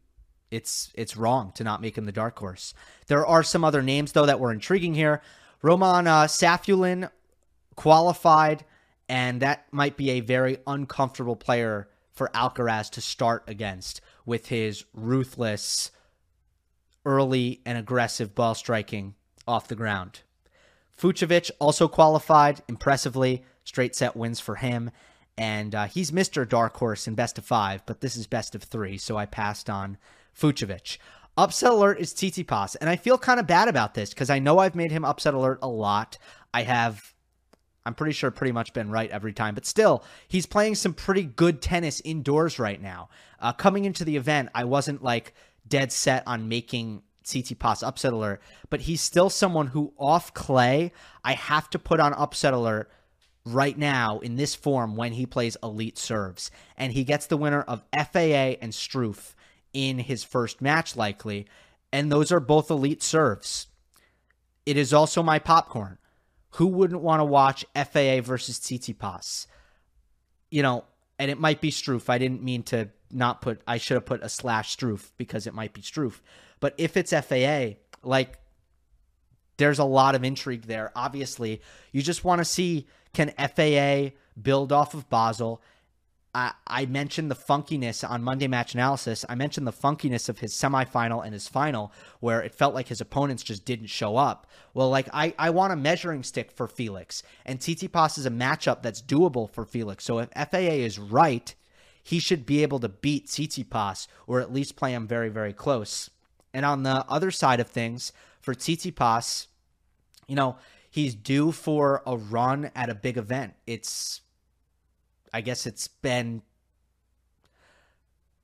It's 0.50 0.90
it's 0.94 1.16
wrong 1.16 1.52
to 1.52 1.64
not 1.64 1.80
make 1.80 1.96
him 1.96 2.04
the 2.04 2.12
dark 2.12 2.38
horse. 2.38 2.74
There 3.06 3.26
are 3.26 3.42
some 3.42 3.64
other 3.64 3.82
names 3.82 4.12
though 4.12 4.26
that 4.26 4.40
were 4.40 4.52
intriguing 4.52 4.94
here. 4.94 5.22
Roman 5.62 6.06
uh, 6.06 6.24
Safiullin 6.24 7.10
qualified, 7.76 8.64
and 9.08 9.40
that 9.42 9.66
might 9.72 9.96
be 9.96 10.10
a 10.10 10.20
very 10.20 10.58
uncomfortable 10.66 11.36
player 11.36 11.88
for 12.12 12.30
Alcaraz 12.34 12.90
to 12.90 13.00
start 13.00 13.44
against 13.46 14.00
with 14.26 14.48
his 14.48 14.84
ruthless, 14.92 15.90
early 17.04 17.60
and 17.64 17.78
aggressive 17.78 18.34
ball 18.34 18.54
striking 18.54 19.14
off 19.46 19.68
the 19.68 19.76
ground. 19.76 20.20
Fucsovics 21.00 21.50
also 21.58 21.88
qualified 21.88 22.62
impressively, 22.68 23.44
straight 23.64 23.96
set 23.96 24.16
wins 24.16 24.40
for 24.40 24.56
him. 24.56 24.90
And 25.38 25.74
uh, 25.74 25.86
he's 25.86 26.10
Mr. 26.10 26.46
Dark 26.46 26.76
Horse 26.76 27.08
in 27.08 27.14
best 27.14 27.38
of 27.38 27.46
five, 27.46 27.86
but 27.86 28.02
this 28.02 28.16
is 28.16 28.26
best 28.26 28.54
of 28.54 28.62
three, 28.62 28.98
so 28.98 29.16
I 29.16 29.24
passed 29.24 29.70
on 29.70 29.96
Fucsovics. 30.40 30.98
Upset 31.36 31.70
alert 31.70 32.00
is 32.00 32.12
Tsitsipas, 32.12 32.76
and 32.80 32.90
I 32.90 32.96
feel 32.96 33.16
kind 33.16 33.38
of 33.38 33.46
bad 33.46 33.68
about 33.68 33.94
this 33.94 34.10
because 34.10 34.30
I 34.30 34.38
know 34.38 34.58
I've 34.58 34.74
made 34.74 34.90
him 34.90 35.04
upset 35.04 35.34
alert 35.34 35.58
a 35.62 35.68
lot. 35.68 36.18
I 36.52 36.62
have, 36.62 37.14
I'm 37.86 37.94
pretty 37.94 38.12
sure, 38.12 38.30
pretty 38.30 38.52
much 38.52 38.72
been 38.72 38.90
right 38.90 39.10
every 39.10 39.32
time, 39.32 39.54
but 39.54 39.64
still, 39.64 40.04
he's 40.28 40.46
playing 40.46 40.74
some 40.74 40.92
pretty 40.92 41.22
good 41.22 41.62
tennis 41.62 42.00
indoors 42.04 42.58
right 42.58 42.80
now. 42.80 43.10
Uh, 43.38 43.52
coming 43.52 43.84
into 43.84 44.04
the 44.04 44.16
event, 44.16 44.48
I 44.54 44.64
wasn't 44.64 45.02
like 45.02 45.34
dead 45.66 45.92
set 45.92 46.24
on 46.26 46.48
making 46.48 47.02
Tsitsipas 47.24 47.86
upset 47.86 48.12
alert, 48.12 48.42
but 48.68 48.82
he's 48.82 49.00
still 49.00 49.30
someone 49.30 49.68
who 49.68 49.94
off 49.98 50.34
clay, 50.34 50.92
I 51.24 51.34
have 51.34 51.70
to 51.70 51.78
put 51.78 52.00
on 52.00 52.12
upset 52.14 52.54
alert 52.54 52.90
right 53.46 53.78
now 53.78 54.18
in 54.18 54.36
this 54.36 54.54
form 54.54 54.96
when 54.96 55.12
he 55.12 55.26
plays 55.26 55.56
elite 55.62 55.96
serves. 55.96 56.50
And 56.76 56.92
he 56.92 57.04
gets 57.04 57.26
the 57.26 57.36
winner 57.36 57.62
of 57.62 57.84
FAA 57.94 58.58
and 58.60 58.72
Struff 58.72 59.34
in 59.72 59.98
his 59.98 60.24
first 60.24 60.60
match, 60.60 60.96
likely. 60.96 61.46
And 61.92 62.10
those 62.10 62.30
are 62.32 62.40
both 62.40 62.70
elite 62.70 63.02
serves. 63.02 63.66
It 64.66 64.76
is 64.76 64.92
also 64.92 65.22
my 65.22 65.38
popcorn. 65.38 65.98
Who 66.54 66.66
wouldn't 66.66 67.00
want 67.00 67.20
to 67.20 67.24
watch 67.24 67.64
FAA 67.74 68.20
versus 68.20 68.58
Tsitsipas? 68.58 69.46
You 70.50 70.62
know, 70.62 70.84
and 71.18 71.30
it 71.30 71.38
might 71.38 71.60
be 71.60 71.70
Struff. 71.70 72.08
I 72.08 72.18
didn't 72.18 72.42
mean 72.42 72.62
to 72.64 72.88
not 73.10 73.40
put, 73.40 73.60
I 73.66 73.78
should 73.78 73.94
have 73.94 74.06
put 74.06 74.22
a 74.22 74.28
slash 74.28 74.76
Struff 74.76 75.10
because 75.16 75.46
it 75.46 75.54
might 75.54 75.72
be 75.72 75.82
Struff. 75.82 76.20
But 76.58 76.74
if 76.76 76.96
it's 76.96 77.12
FAA, 77.12 77.76
like, 78.02 78.38
there's 79.56 79.78
a 79.78 79.84
lot 79.84 80.14
of 80.14 80.24
intrigue 80.24 80.62
there. 80.62 80.90
Obviously, 80.96 81.60
you 81.92 82.02
just 82.02 82.24
want 82.24 82.40
to 82.40 82.44
see 82.44 82.86
can 83.12 83.32
FAA 83.38 84.16
build 84.40 84.72
off 84.72 84.94
of 84.94 85.08
Basel? 85.10 85.60
I, 86.34 86.52
I 86.66 86.86
mentioned 86.86 87.30
the 87.30 87.36
funkiness 87.36 88.08
on 88.08 88.22
Monday 88.22 88.46
Match 88.46 88.74
Analysis. 88.74 89.24
I 89.28 89.34
mentioned 89.34 89.66
the 89.66 89.72
funkiness 89.72 90.28
of 90.28 90.38
his 90.38 90.54
semifinal 90.54 91.24
and 91.24 91.32
his 91.32 91.48
final, 91.48 91.92
where 92.20 92.40
it 92.40 92.54
felt 92.54 92.74
like 92.74 92.88
his 92.88 93.00
opponents 93.00 93.42
just 93.42 93.64
didn't 93.64 93.88
show 93.88 94.16
up. 94.16 94.46
Well, 94.72 94.90
like 94.90 95.08
I, 95.12 95.34
I 95.38 95.50
want 95.50 95.72
a 95.72 95.76
measuring 95.76 96.22
stick 96.22 96.52
for 96.52 96.68
Felix, 96.68 97.22
and 97.44 97.58
Tsitsipas 97.58 98.18
is 98.18 98.26
a 98.26 98.30
matchup 98.30 98.82
that's 98.82 99.02
doable 99.02 99.50
for 99.50 99.64
Felix. 99.64 100.04
So 100.04 100.20
if 100.20 100.28
FAA 100.36 100.58
is 100.58 100.98
right, 100.98 101.52
he 102.02 102.20
should 102.20 102.46
be 102.46 102.62
able 102.62 102.78
to 102.80 102.88
beat 102.88 103.26
Tsitsipas 103.26 104.06
or 104.26 104.40
at 104.40 104.52
least 104.52 104.76
play 104.76 104.92
him 104.92 105.06
very, 105.06 105.28
very 105.28 105.52
close. 105.52 106.10
And 106.54 106.64
on 106.64 106.82
the 106.82 107.04
other 107.08 107.30
side 107.30 107.60
of 107.60 107.68
things, 107.68 108.12
for 108.40 108.54
Tsitsipas, 108.54 109.46
you 110.26 110.36
know, 110.36 110.56
he's 110.90 111.14
due 111.14 111.52
for 111.52 112.02
a 112.06 112.16
run 112.16 112.70
at 112.74 112.88
a 112.88 112.94
big 112.94 113.16
event. 113.16 113.54
It's, 113.66 114.20
I 115.32 115.40
guess 115.40 115.66
it's 115.66 115.88
been 115.88 116.42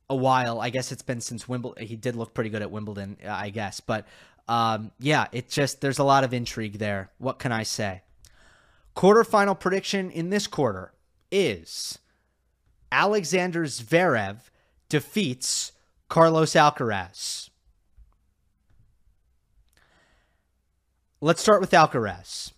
a 0.09 0.15
while. 0.15 0.61
I 0.61 0.69
guess 0.69 0.91
it's 0.91 1.01
been 1.01 1.21
since 1.21 1.47
Wimbledon. 1.47 1.85
He 1.85 1.95
did 1.95 2.15
look 2.15 2.33
pretty 2.33 2.49
good 2.49 2.61
at 2.61 2.71
Wimbledon, 2.71 3.17
I 3.27 3.49
guess. 3.49 3.79
But 3.79 4.07
um, 4.47 4.91
yeah, 4.99 5.27
it 5.31 5.49
just, 5.49 5.81
there's 5.81 5.99
a 5.99 6.03
lot 6.03 6.23
of 6.23 6.33
intrigue 6.33 6.79
there. 6.79 7.11
What 7.17 7.39
can 7.39 7.51
I 7.51 7.63
say? 7.63 8.03
Quarterfinal 8.95 9.59
prediction 9.59 10.09
in 10.09 10.29
this 10.29 10.47
quarter 10.47 10.93
is 11.31 11.99
Alexander 12.91 13.65
Zverev 13.65 14.37
defeats 14.89 15.73
Carlos 16.09 16.53
Alcaraz. 16.53 17.49
Let's 21.19 21.41
start 21.41 21.61
with 21.61 21.71
Alcaraz. 21.71 22.53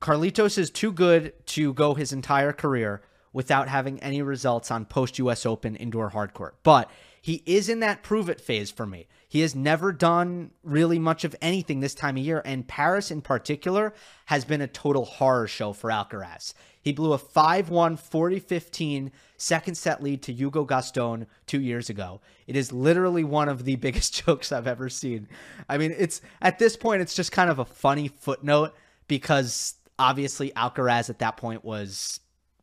Carlitos 0.00 0.58
is 0.58 0.70
too 0.70 0.90
good 0.90 1.32
to 1.46 1.72
go 1.74 1.94
his 1.94 2.12
entire 2.12 2.52
career 2.52 3.02
without 3.32 3.68
having 3.68 4.00
any 4.00 4.22
results 4.22 4.70
on 4.70 4.84
post 4.84 5.18
US 5.18 5.46
Open 5.46 5.76
indoor 5.76 6.10
hardcourt. 6.10 6.52
But 6.62 6.90
he 7.20 7.42
is 7.46 7.68
in 7.68 7.80
that 7.80 8.02
prove 8.02 8.28
it 8.28 8.40
phase 8.40 8.70
for 8.70 8.84
me. 8.84 9.06
He 9.28 9.40
has 9.40 9.54
never 9.54 9.92
done 9.92 10.50
really 10.64 10.98
much 10.98 11.24
of 11.24 11.36
anything 11.40 11.78
this 11.80 11.94
time 11.94 12.16
of 12.16 12.24
year, 12.24 12.42
and 12.44 12.66
Paris 12.66 13.10
in 13.10 13.22
particular 13.22 13.94
has 14.26 14.44
been 14.44 14.60
a 14.60 14.66
total 14.66 15.04
horror 15.04 15.46
show 15.46 15.72
for 15.72 15.88
Alcaraz. 15.88 16.52
He 16.82 16.92
blew 16.92 17.12
a 17.12 17.18
5 17.18 17.70
1 17.70 17.96
40 17.96 18.38
15 18.40 19.12
second 19.36 19.74
set 19.76 20.02
lead 20.02 20.22
to 20.22 20.32
Hugo 20.32 20.64
Gaston 20.64 21.28
two 21.46 21.60
years 21.60 21.88
ago. 21.88 22.20
It 22.48 22.56
is 22.56 22.72
literally 22.72 23.22
one 23.22 23.48
of 23.48 23.64
the 23.64 23.76
biggest 23.76 24.14
jokes 24.26 24.50
I've 24.50 24.66
ever 24.66 24.88
seen. 24.88 25.28
I 25.68 25.78
mean, 25.78 25.94
it's 25.96 26.20
at 26.42 26.58
this 26.58 26.76
point, 26.76 27.02
it's 27.02 27.14
just 27.14 27.30
kind 27.30 27.50
of 27.50 27.60
a 27.60 27.64
funny 27.64 28.08
footnote 28.08 28.74
because 29.06 29.76
obviously 29.98 30.50
Alcaraz 30.50 31.08
at 31.08 31.20
that 31.20 31.36
point 31.36 31.64
was 31.64 32.18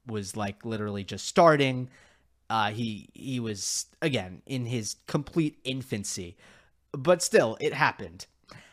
was 0.10 0.36
like 0.36 0.66
literally 0.66 1.04
just 1.04 1.28
starting. 1.28 1.90
Uh, 2.50 2.72
he 2.72 3.10
he 3.14 3.40
was 3.40 3.86
again 4.02 4.42
in 4.46 4.66
his 4.66 4.96
complete 5.08 5.60
infancy, 5.64 6.36
but 6.92 7.22
still 7.22 7.58
it 7.60 7.74
happened. 7.74 8.26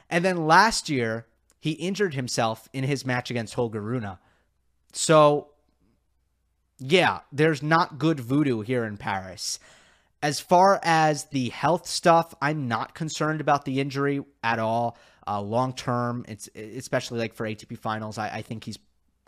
And 0.09 0.25
then 0.25 0.47
last 0.47 0.89
year 0.89 1.27
he 1.61 1.73
injured 1.73 2.15
himself 2.15 2.69
in 2.73 2.85
his 2.85 3.05
match 3.05 3.31
against 3.31 3.55
Holger 3.55 3.81
Rune. 3.81 4.19
So 4.93 5.49
yeah, 6.79 7.21
there's 7.33 7.63
not 7.63 7.99
good 7.99 8.21
voodoo 8.21 8.61
here 8.61 8.85
in 8.85 8.97
Paris. 8.97 9.59
As 10.23 10.41
far 10.41 10.81
as 10.83 11.25
the 11.25 11.51
health 11.51 11.87
stuff, 11.87 12.35
I'm 12.41 12.69
not 12.69 12.95
concerned 12.95 13.41
about 13.41 13.65
the 13.65 13.81
injury 13.81 14.23
at 14.43 14.59
all. 14.59 14.97
Uh, 15.27 15.41
long 15.41 15.73
term, 15.73 16.25
it's 16.29 16.49
especially 16.55 17.19
like 17.19 17.35
for 17.35 17.47
ATP 17.47 17.79
finals, 17.79 18.17
I, 18.17 18.29
I 18.29 18.43
think 18.43 18.65
he's 18.65 18.79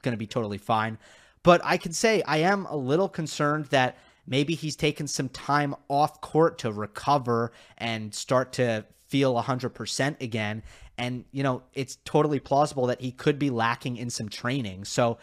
going 0.02 0.12
to 0.12 0.18
be 0.18 0.26
totally 0.26 0.58
fine. 0.58 0.98
But 1.42 1.60
I 1.64 1.76
can 1.76 1.92
say 1.92 2.22
I 2.22 2.38
am 2.38 2.66
a 2.66 2.76
little 2.76 3.08
concerned 3.08 3.66
that 3.66 3.96
maybe 4.26 4.54
he's 4.54 4.76
taken 4.76 5.06
some 5.06 5.28
time 5.28 5.74
off 5.88 6.20
court 6.20 6.58
to 6.58 6.72
recover 6.72 7.52
and 7.78 8.14
start 8.14 8.52
to 8.54 8.84
feel 9.08 9.34
100% 9.34 10.20
again. 10.20 10.62
And, 10.98 11.24
you 11.32 11.42
know, 11.42 11.62
it's 11.74 11.96
totally 12.04 12.40
plausible 12.40 12.86
that 12.86 13.00
he 13.00 13.12
could 13.12 13.38
be 13.38 13.50
lacking 13.50 13.96
in 13.96 14.10
some 14.10 14.28
training. 14.28 14.84
So, 14.84 15.18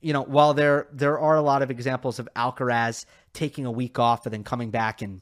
you 0.00 0.12
know, 0.12 0.22
while 0.22 0.54
there 0.54 0.88
there 0.92 1.18
are 1.18 1.36
a 1.36 1.42
lot 1.42 1.60
of 1.60 1.70
examples 1.70 2.18
of 2.18 2.28
Alcaraz 2.34 3.04
taking 3.34 3.66
a 3.66 3.70
week 3.70 3.98
off 3.98 4.24
and 4.24 4.32
then 4.32 4.44
coming 4.44 4.70
back 4.70 5.02
and 5.02 5.20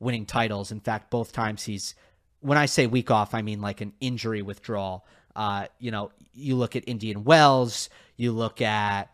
winning 0.00 0.26
titles. 0.26 0.72
In 0.72 0.80
fact, 0.80 1.10
both 1.10 1.32
times 1.32 1.62
he's 1.62 1.94
when 2.40 2.58
I 2.58 2.66
say 2.66 2.86
week 2.86 3.10
off, 3.10 3.34
I 3.34 3.42
mean 3.42 3.60
like 3.60 3.80
an 3.80 3.92
injury 4.00 4.42
withdrawal. 4.42 5.06
Uh, 5.34 5.66
you 5.78 5.90
know, 5.90 6.10
you 6.34 6.56
look 6.56 6.74
at 6.74 6.84
Indian 6.88 7.24
Wells, 7.24 7.88
you 8.16 8.32
look 8.32 8.60
at 8.60 9.10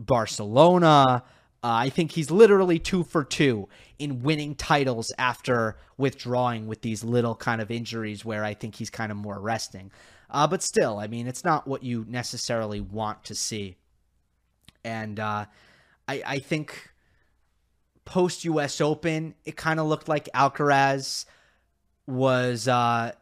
Barcelona. 0.00 1.22
Uh, 1.62 1.66
I 1.66 1.90
think 1.90 2.12
he's 2.12 2.30
literally 2.30 2.78
two 2.78 3.04
for 3.04 3.22
two 3.22 3.68
in 3.98 4.22
winning 4.22 4.54
titles 4.54 5.12
after 5.18 5.76
withdrawing 5.98 6.66
with 6.66 6.80
these 6.80 7.04
little 7.04 7.34
kind 7.34 7.60
of 7.60 7.70
injuries 7.70 8.24
where 8.24 8.42
I 8.42 8.54
think 8.54 8.76
he's 8.76 8.88
kind 8.88 9.12
of 9.12 9.18
more 9.18 9.38
resting. 9.38 9.92
Uh, 10.30 10.46
but 10.46 10.62
still, 10.62 10.98
I 10.98 11.06
mean, 11.06 11.26
it's 11.26 11.44
not 11.44 11.66
what 11.66 11.82
you 11.82 12.06
necessarily 12.08 12.80
want 12.80 13.24
to 13.24 13.34
see. 13.34 13.76
And 14.84 15.20
uh, 15.20 15.44
I, 16.08 16.22
I 16.26 16.38
think 16.38 16.92
post 18.06 18.44
US 18.46 18.80
Open, 18.80 19.34
it 19.44 19.56
kind 19.56 19.78
of 19.78 19.86
looked 19.86 20.08
like 20.08 20.30
Alcaraz 20.34 21.26
was, 22.06 22.68
uh, 22.68 23.12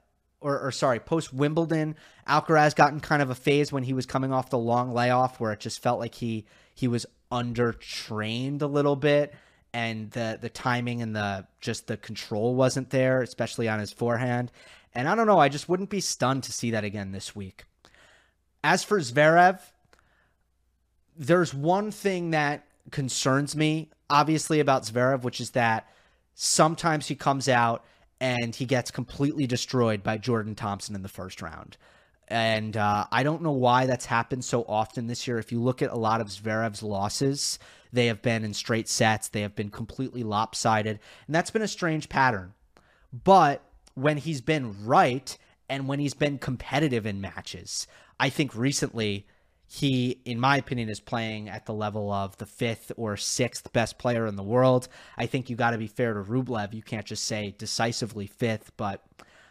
or, 0.40 0.60
or 0.60 0.70
sorry, 0.70 1.00
post 1.00 1.32
Wimbledon, 1.32 1.96
Alcaraz 2.28 2.76
got 2.76 2.92
in 2.92 3.00
kind 3.00 3.22
of 3.22 3.30
a 3.30 3.34
phase 3.34 3.72
when 3.72 3.82
he 3.82 3.94
was 3.94 4.06
coming 4.06 4.32
off 4.32 4.50
the 4.50 4.58
long 4.58 4.92
layoff 4.92 5.40
where 5.40 5.50
it 5.52 5.60
just 5.60 5.82
felt 5.82 5.98
like 5.98 6.14
he 6.14 6.44
he 6.78 6.86
was 6.86 7.06
undertrained 7.32 8.62
a 8.62 8.66
little 8.66 8.94
bit 8.94 9.34
and 9.74 10.12
the 10.12 10.38
the 10.40 10.48
timing 10.48 11.02
and 11.02 11.16
the 11.16 11.44
just 11.60 11.88
the 11.88 11.96
control 11.96 12.54
wasn't 12.54 12.88
there, 12.90 13.20
especially 13.20 13.68
on 13.68 13.80
his 13.80 13.92
forehand. 13.92 14.52
And 14.94 15.08
I 15.08 15.16
don't 15.16 15.26
know, 15.26 15.40
I 15.40 15.48
just 15.48 15.68
wouldn't 15.68 15.90
be 15.90 16.00
stunned 16.00 16.44
to 16.44 16.52
see 16.52 16.70
that 16.70 16.84
again 16.84 17.10
this 17.10 17.34
week. 17.34 17.64
As 18.62 18.84
for 18.84 19.00
Zverev, 19.00 19.58
there's 21.16 21.52
one 21.52 21.90
thing 21.90 22.30
that 22.30 22.64
concerns 22.92 23.56
me, 23.56 23.90
obviously, 24.08 24.60
about 24.60 24.84
Zverev, 24.84 25.24
which 25.24 25.40
is 25.40 25.50
that 25.50 25.88
sometimes 26.34 27.08
he 27.08 27.16
comes 27.16 27.48
out 27.48 27.84
and 28.20 28.54
he 28.54 28.66
gets 28.66 28.92
completely 28.92 29.48
destroyed 29.48 30.04
by 30.04 30.16
Jordan 30.16 30.54
Thompson 30.54 30.94
in 30.94 31.02
the 31.02 31.08
first 31.08 31.42
round. 31.42 31.76
And 32.28 32.76
uh, 32.76 33.06
I 33.10 33.22
don't 33.22 33.42
know 33.42 33.52
why 33.52 33.86
that's 33.86 34.04
happened 34.06 34.44
so 34.44 34.64
often 34.68 35.06
this 35.06 35.26
year. 35.26 35.38
If 35.38 35.50
you 35.50 35.60
look 35.60 35.80
at 35.82 35.90
a 35.90 35.96
lot 35.96 36.20
of 36.20 36.28
Zverev's 36.28 36.82
losses, 36.82 37.58
they 37.92 38.06
have 38.06 38.20
been 38.20 38.44
in 38.44 38.52
straight 38.52 38.88
sets, 38.88 39.28
they 39.28 39.40
have 39.40 39.56
been 39.56 39.70
completely 39.70 40.22
lopsided. 40.22 41.00
And 41.26 41.34
that's 41.34 41.50
been 41.50 41.62
a 41.62 41.68
strange 41.68 42.08
pattern. 42.08 42.52
But 43.12 43.62
when 43.94 44.18
he's 44.18 44.42
been 44.42 44.84
right 44.84 45.36
and 45.70 45.88
when 45.88 45.98
he's 45.98 46.14
been 46.14 46.38
competitive 46.38 47.06
in 47.06 47.20
matches, 47.20 47.86
I 48.20 48.28
think 48.28 48.54
recently 48.54 49.26
he, 49.66 50.20
in 50.24 50.40
my 50.40 50.56
opinion, 50.56 50.88
is 50.88 51.00
playing 51.00 51.48
at 51.48 51.66
the 51.66 51.74
level 51.74 52.10
of 52.10 52.36
the 52.38 52.46
fifth 52.46 52.90
or 52.96 53.16
sixth 53.16 53.72
best 53.72 53.98
player 53.98 54.26
in 54.26 54.36
the 54.36 54.42
world. 54.42 54.88
I 55.16 55.26
think 55.26 55.48
you 55.48 55.56
got 55.56 55.70
to 55.70 55.78
be 55.78 55.86
fair 55.86 56.14
to 56.14 56.20
Rublev. 56.20 56.72
You 56.72 56.82
can't 56.82 57.06
just 57.06 57.24
say 57.24 57.54
decisively 57.56 58.26
fifth, 58.26 58.72
but 58.76 59.04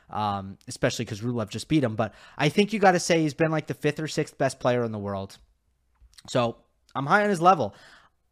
um, 0.10 0.58
especially 0.68 1.06
because 1.06 1.22
Rublev 1.22 1.50
just 1.50 1.68
beat 1.68 1.84
him. 1.84 1.96
But 1.96 2.14
I 2.38 2.50
think 2.50 2.74
you 2.74 2.80
got 2.80 2.92
to 2.92 3.00
say 3.00 3.22
he's 3.22 3.34
been 3.34 3.52
like 3.52 3.68
the 3.68 3.74
fifth 3.74 4.00
or 4.00 4.08
sixth 4.08 4.38
best 4.38 4.60
player 4.60 4.84
in 4.84 4.92
the 4.92 5.00
world. 5.00 5.38
So 6.30 6.58
I'm 6.96 7.06
high 7.06 7.24
on 7.24 7.30
his 7.30 7.42
level. 7.42 7.76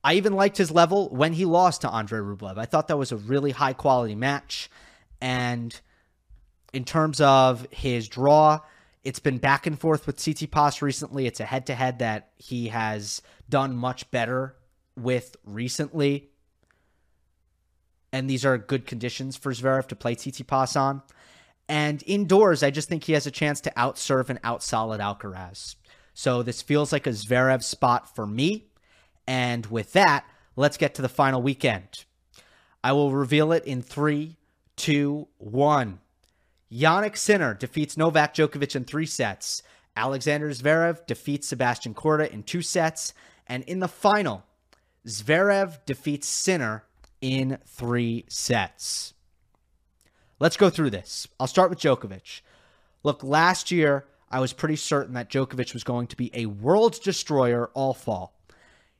I 0.03 0.13
even 0.13 0.33
liked 0.33 0.57
his 0.57 0.71
level 0.71 1.09
when 1.09 1.33
he 1.33 1.45
lost 1.45 1.81
to 1.81 1.89
Andre 1.89 2.19
Rublev. 2.19 2.57
I 2.57 2.65
thought 2.65 2.89
that 2.89 2.97
was 2.97 3.11
a 3.11 3.17
really 3.17 3.51
high 3.51 3.73
quality 3.73 4.15
match. 4.15 4.69
And 5.19 5.79
in 6.73 6.85
terms 6.85 7.21
of 7.21 7.65
his 7.71 8.07
draw, 8.07 8.59
it's 9.03 9.19
been 9.19 9.38
back 9.38 9.65
and 9.65 9.79
forth 9.79 10.05
with 10.05 10.17
Tsitsipas 10.17 10.81
recently. 10.81 11.25
It's 11.25 11.39
a 11.39 11.45
head 11.45 11.67
to 11.67 11.75
head 11.75 11.99
that 11.99 12.31
he 12.38 12.67
has 12.67 13.21
done 13.49 13.75
much 13.75 14.09
better 14.11 14.55
with 14.95 15.35
recently. 15.43 16.29
And 18.11 18.29
these 18.29 18.45
are 18.45 18.57
good 18.57 18.85
conditions 18.85 19.35
for 19.35 19.51
Zverev 19.51 19.88
to 19.88 19.95
play 19.95 20.15
Tsitsipas 20.15 20.79
on. 20.79 21.01
And 21.67 22.04
indoors, 22.06 22.62
I 22.62 22.69
just 22.69 22.88
think 22.88 23.04
he 23.04 23.13
has 23.13 23.25
a 23.25 23.32
chance 23.32 23.62
to 23.62 23.71
outserve 23.71 24.30
and 24.30 24.41
outsolid 24.43 24.99
Alcaraz. 24.99 25.75
So 26.13 26.43
this 26.43 26.62
feels 26.62 26.91
like 26.91 27.08
a 27.08 27.12
Zverev 27.12 27.63
spot 27.63 28.15
for 28.15 28.25
me. 28.25 28.67
And 29.28 29.65
with 29.65 29.93
that, 29.93 30.25
let's 30.56 30.78
get 30.78 30.95
to 30.95 31.01
the 31.01 31.10
final 31.10 31.41
weekend. 31.41 32.06
I 32.84 32.91
will 32.91 33.12
reveal 33.12 33.51
it 33.51 33.65
in 33.65 33.82
three, 33.82 34.38
two, 34.75 35.28
one. 35.38 35.99
Jannik 36.71 37.17
Sinner 37.17 37.56
defeats 37.56 37.97
Novak 37.97 38.36
Djokovic 38.36 38.75
in 38.75 38.86
three 38.86 39.08
sets. 39.08 39.63
Alexander 39.97 40.49
Zverev 40.49 41.06
defeats 41.08 41.47
Sebastian 41.47 41.95
Korda 41.95 42.30
in 42.30 42.43
two 42.43 42.62
sets. 42.62 43.13
And 43.47 43.63
in 43.63 43.80
the 43.80 43.88
final, 43.88 44.43
Zverev 45.08 45.80
defeats 45.86 46.28
Sinner 46.28 46.84
in 47.21 47.58
three 47.65 48.25
sets. 48.30 49.14
Let's 50.39 50.58
go 50.58 50.69
through 50.69 50.89
this. 50.89 51.28
I'll 51.39 51.48
start 51.48 51.69
with 51.69 51.80
Djokovic. 51.80 52.41
Look, 53.04 53.24
last 53.24 53.71
year, 53.71 54.06
I 54.30 54.39
was 54.39 54.52
pretty 54.52 54.76
certain 54.76 55.13
that 55.13 55.30
Djokovic 55.30 55.74
was 55.74 55.84
going 55.84 56.08
to 56.08 56.17
be 56.17 56.30
a 56.34 56.48
world 56.48 57.00
destroyer 57.02 57.69
all 57.74 57.93
fall. 57.93 58.34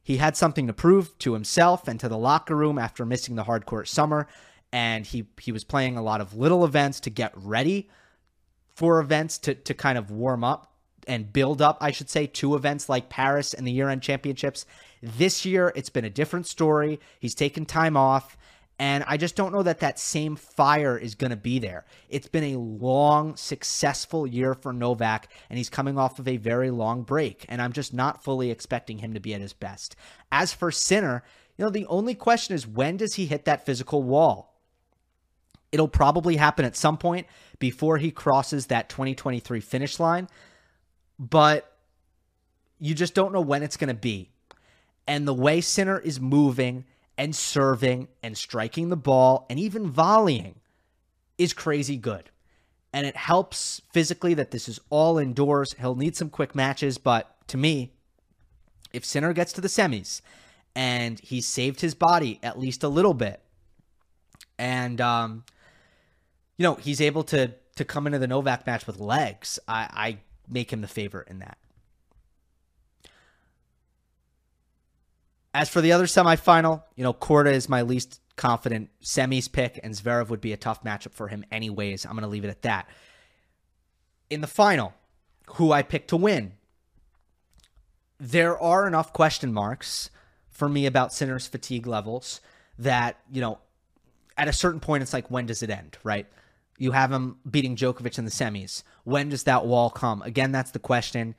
He 0.02 0.17
had 0.17 0.38
something 0.38 0.67
to 0.67 0.74
prove 0.74 1.17
to 1.19 1.34
himself 1.34 1.88
and 1.88 2.00
to 2.00 2.08
the 2.08 2.17
locker 2.17 2.56
room 2.56 2.78
after 2.78 3.06
missing 3.06 3.36
the 3.36 3.43
hardcourt 3.43 3.88
summer, 3.88 4.28
and 4.71 5.06
he 5.06 5.26
he 5.41 5.52
was 5.52 5.63
playing 5.63 5.98
a 5.98 6.04
lot 6.04 6.21
of 6.21 6.36
little 6.36 6.63
events 6.63 7.00
to 7.02 7.10
get 7.10 7.34
ready 7.36 7.89
for 8.76 9.00
events 9.00 9.38
to 9.39 9.56
to 9.56 9.74
kind 9.74 9.98
of 9.98 10.12
warm 10.12 10.43
up 10.43 10.71
and 11.08 11.34
build 11.34 11.62
up, 11.62 11.78
I 11.82 11.91
should 11.91 12.10
say, 12.10 12.28
to 12.28 12.56
events 12.56 12.88
like 12.88 13.10
Paris 13.10 13.54
and 13.54 13.65
the 13.67 13.71
year-end 13.71 14.02
championships. 14.02 14.65
This 15.02 15.45
year, 15.45 15.71
it's 15.76 15.89
been 15.89 16.06
a 16.06 16.10
different 16.10 16.48
story. 16.48 17.00
He's 17.19 17.36
taken 17.36 17.65
time 17.65 17.98
off. 17.98 18.38
And 18.77 19.05
I 19.07 19.15
just 19.15 19.38
don't 19.38 19.53
know 19.53 19.63
that 19.63 19.79
that 19.79 19.99
same 19.99 20.35
fire 20.35 20.97
is 20.97 21.15
going 21.15 21.29
to 21.29 21.38
be 21.38 21.59
there. 21.59 21.85
It's 22.09 22.27
been 22.27 22.55
a 22.55 22.59
long, 22.59 23.38
successful 23.38 24.27
year 24.27 24.53
for 24.53 24.73
Novak, 24.73 25.29
and 25.49 25.57
he's 25.57 25.69
coming 25.69 25.97
off 25.97 26.19
of 26.19 26.27
a 26.27 26.35
very 26.35 26.71
long 26.71 27.03
break. 27.03 27.45
And 27.47 27.61
I'm 27.61 27.71
just 27.71 27.93
not 27.93 28.23
fully 28.23 28.51
expecting 28.51 28.97
him 28.97 29.13
to 29.13 29.21
be 29.21 29.33
at 29.33 29.39
his 29.39 29.53
best. 29.53 29.95
As 30.29 30.51
for 30.51 30.71
Sinner, 30.71 31.23
you 31.57 31.63
know, 31.63 31.71
the 31.71 31.85
only 31.85 32.15
question 32.15 32.53
is 32.53 32.67
when 32.67 32.97
does 32.97 33.15
he 33.15 33.27
hit 33.27 33.45
that 33.45 33.65
physical 33.65 34.03
wall? 34.03 34.59
It'll 35.71 35.88
probably 35.88 36.35
happen 36.35 36.65
at 36.65 36.75
some 36.75 36.97
point 36.97 37.27
before 37.59 37.97
he 37.97 38.11
crosses 38.11 38.67
that 38.67 38.89
2023 38.89 39.61
finish 39.61 39.99
line, 39.99 40.27
but 41.17 41.77
you 42.79 42.93
just 42.93 43.13
don't 43.13 43.33
know 43.33 43.41
when 43.41 43.63
it's 43.63 43.77
going 43.77 43.88
to 43.88 43.93
be. 43.93 44.29
And 45.07 45.27
the 45.27 45.33
way 45.33 45.61
Sinner 45.61 45.99
is 45.99 46.19
moving, 46.19 46.85
and 47.17 47.36
serving 47.36 48.08
and 48.21 48.38
striking 48.38 48.89
the 48.89 48.97
ball 48.97 49.45
and 49.49 49.60
even 49.60 49.89
volleying 49.89 50.56
is 51.38 51.54
crazy 51.54 51.97
good. 51.97 52.30
And 52.93 53.06
it 53.06 53.17
helps 53.17 53.82
physically 53.93 54.34
that 54.36 54.51
this 54.51 54.69
is 54.69 54.80
all 54.89 55.17
indoors. 55.17 55.75
He'll 55.80 55.95
need 55.95 56.15
some 56.15 56.30
quick 56.30 56.56
matches, 56.56 56.97
but 56.97 57.36
to 57.47 57.58
me, 57.58 57.91
if 58.93 59.04
Sinner 59.04 59.34
gets 59.34 59.51
to 59.54 59.62
the 59.62 59.67
semis 59.67 60.21
and 60.75 61.19
he 61.19 61.41
saved 61.41 61.82
his 61.82 61.93
body 61.93 62.39
at 62.41 62.58
least 62.58 62.84
a 62.84 62.88
little 62.88 63.13
bit, 63.13 63.41
and 64.58 65.01
um, 65.01 65.43
you 66.58 66.63
know 66.63 66.75
he's 66.75 67.01
able 67.01 67.23
to 67.23 67.51
to 67.75 67.84
come 67.84 68.08
into 68.08 68.19
the 68.19 68.28
Novak 68.28 68.65
match 68.65 68.88
with 68.88 68.99
legs, 68.99 69.60
I, 69.67 69.89
I 69.91 70.17
make 70.49 70.71
him 70.71 70.80
the 70.80 70.88
favorite 70.88 71.28
in 71.28 71.39
that. 71.39 71.58
As 75.55 75.69
for 75.69 75.79
the 75.79 75.93
other 75.93 76.03
semifinal, 76.03 76.83
you 76.97 77.03
know, 77.05 77.13
Korda 77.13 77.53
is 77.53 77.69
my 77.69 77.81
least 77.81 78.19
confident 78.35 78.89
semis 79.01 79.49
pick, 79.49 79.79
and 79.81 79.93
Zverev 79.93 80.27
would 80.27 80.41
be 80.41 80.51
a 80.51 80.57
tough 80.57 80.83
matchup 80.83 81.13
for 81.13 81.29
him 81.29 81.45
anyways. 81.49 82.05
I'm 82.05 82.11
going 82.11 82.23
to 82.23 82.27
leave 82.27 82.43
it 82.43 82.49
at 82.49 82.63
that. 82.63 82.89
In 84.29 84.41
the 84.41 84.47
final, 84.47 84.93
who 85.51 85.71
I 85.71 85.81
picked 85.81 86.09
to 86.09 86.17
win, 86.17 86.55
there 88.19 88.61
are 88.61 88.85
enough 88.85 89.13
question 89.13 89.53
marks 89.53 90.09
for 90.49 90.67
me 90.67 90.87
about 90.87 91.13
Sinner's 91.13 91.47
fatigue 91.47 91.87
levels 91.87 92.41
that, 92.77 93.17
you 93.31 93.39
know, 93.39 93.59
at 94.37 94.49
a 94.49 94.53
certain 94.53 94.81
point, 94.81 95.03
it's 95.03 95.13
like, 95.13 95.31
when 95.31 95.45
does 95.45 95.63
it 95.63 95.69
end, 95.69 95.97
right? 96.03 96.27
You 96.77 96.91
have 96.91 97.13
him 97.13 97.37
beating 97.49 97.77
Djokovic 97.77 98.17
in 98.17 98.25
the 98.25 98.31
semis. 98.31 98.83
When 99.05 99.29
does 99.29 99.43
that 99.43 99.65
wall 99.65 99.89
come? 99.89 100.21
Again, 100.21 100.51
that's 100.51 100.71
the 100.71 100.79
question. 100.79 101.33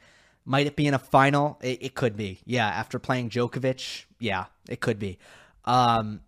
Might 0.46 0.66
it 0.66 0.76
be 0.76 0.86
in 0.86 0.94
a 0.94 0.98
final? 0.98 1.58
It, 1.60 1.82
it 1.82 1.94
could 1.94 2.16
be. 2.16 2.38
Yeah, 2.44 2.66
after 2.66 2.98
playing 3.00 3.30
Djokovic, 3.30 4.04
yeah, 4.20 4.46
it 4.68 4.80
could 4.80 4.98
be. 4.98 5.18
Um, 5.64 6.20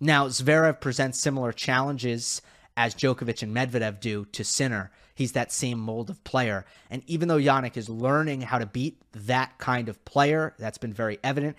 now, 0.00 0.28
Zverev 0.28 0.80
presents 0.80 1.20
similar 1.20 1.52
challenges 1.52 2.40
as 2.76 2.94
Djokovic 2.94 3.42
and 3.42 3.54
Medvedev 3.54 4.00
do 4.00 4.24
to 4.32 4.42
Sinner. 4.42 4.90
He's 5.14 5.32
that 5.32 5.52
same 5.52 5.78
mold 5.78 6.08
of 6.08 6.24
player. 6.24 6.64
And 6.88 7.02
even 7.06 7.28
though 7.28 7.36
Jannik 7.36 7.76
is 7.76 7.90
learning 7.90 8.40
how 8.40 8.58
to 8.58 8.64
beat 8.64 9.02
that 9.12 9.58
kind 9.58 9.90
of 9.90 10.02
player, 10.06 10.54
that's 10.58 10.78
been 10.78 10.94
very 10.94 11.18
evident, 11.22 11.58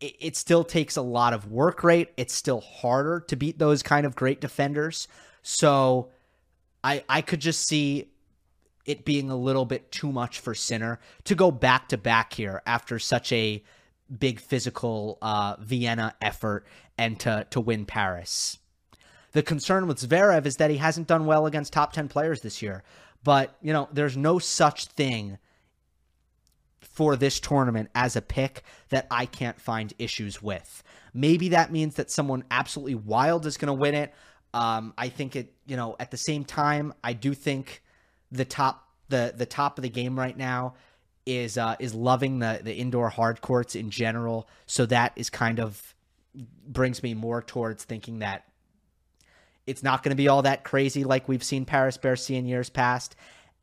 it, 0.00 0.16
it 0.18 0.36
still 0.36 0.64
takes 0.64 0.96
a 0.96 1.02
lot 1.02 1.34
of 1.34 1.52
work 1.52 1.84
rate. 1.84 2.08
It's 2.16 2.32
still 2.32 2.62
harder 2.62 3.20
to 3.28 3.36
beat 3.36 3.58
those 3.58 3.82
kind 3.82 4.06
of 4.06 4.16
great 4.16 4.40
defenders. 4.40 5.06
So 5.42 6.08
I 6.82 7.04
I 7.08 7.20
could 7.20 7.40
just 7.40 7.66
see 7.68 8.08
it 8.84 9.04
being 9.04 9.30
a 9.30 9.36
little 9.36 9.64
bit 9.64 9.92
too 9.92 10.10
much 10.10 10.40
for 10.40 10.54
Sinner 10.54 10.98
to 11.24 11.34
go 11.34 11.50
back 11.50 11.88
to 11.88 11.98
back 11.98 12.32
here 12.32 12.62
after 12.66 12.98
such 12.98 13.32
a 13.32 13.62
big 14.18 14.40
physical 14.40 15.18
uh, 15.22 15.56
Vienna 15.60 16.14
effort 16.20 16.66
and 16.98 17.18
to 17.20 17.46
to 17.50 17.60
win 17.60 17.86
Paris. 17.86 18.58
The 19.32 19.42
concern 19.42 19.86
with 19.86 19.98
Zverev 19.98 20.46
is 20.46 20.56
that 20.56 20.70
he 20.70 20.76
hasn't 20.76 21.08
done 21.08 21.26
well 21.26 21.46
against 21.46 21.72
top 21.72 21.92
10 21.92 22.08
players 22.08 22.42
this 22.42 22.60
year. 22.62 22.84
But, 23.24 23.56
you 23.62 23.72
know, 23.72 23.88
there's 23.92 24.16
no 24.16 24.38
such 24.38 24.86
thing 24.86 25.38
for 26.80 27.16
this 27.16 27.40
tournament 27.40 27.88
as 27.94 28.16
a 28.16 28.22
pick 28.22 28.62
that 28.90 29.06
I 29.10 29.26
can't 29.26 29.58
find 29.58 29.94
issues 29.98 30.42
with. 30.42 30.82
Maybe 31.14 31.50
that 31.50 31.72
means 31.72 31.94
that 31.94 32.10
someone 32.10 32.44
absolutely 32.50 32.96
wild 32.96 33.46
is 33.46 33.56
going 33.56 33.74
to 33.74 33.80
win 33.80 33.94
it. 33.94 34.12
Um, 34.52 34.92
I 34.98 35.08
think 35.08 35.34
it, 35.34 35.54
you 35.66 35.76
know, 35.76 35.96
at 35.98 36.10
the 36.10 36.18
same 36.18 36.44
time, 36.44 36.92
I 37.02 37.14
do 37.14 37.32
think 37.32 37.82
the 38.32 38.44
top 38.44 38.88
the 39.08 39.32
the 39.36 39.46
top 39.46 39.78
of 39.78 39.82
the 39.82 39.90
game 39.90 40.18
right 40.18 40.36
now 40.36 40.74
is 41.24 41.56
uh, 41.56 41.76
is 41.78 41.94
loving 41.94 42.40
the 42.40 42.60
the 42.62 42.74
indoor 42.74 43.08
hard 43.10 43.40
courts 43.40 43.76
in 43.76 43.90
general. 43.90 44.48
So 44.66 44.86
that 44.86 45.12
is 45.14 45.30
kind 45.30 45.60
of 45.60 45.94
brings 46.66 47.02
me 47.02 47.14
more 47.14 47.42
towards 47.42 47.84
thinking 47.84 48.20
that 48.20 48.44
it's 49.66 49.82
not 49.82 50.02
going 50.02 50.10
to 50.10 50.16
be 50.16 50.28
all 50.28 50.42
that 50.42 50.64
crazy 50.64 51.04
like 51.04 51.28
we've 51.28 51.44
seen 51.44 51.64
Paris 51.64 51.96
Bercy 51.96 52.36
in 52.36 52.46
years 52.46 52.70
past. 52.70 53.14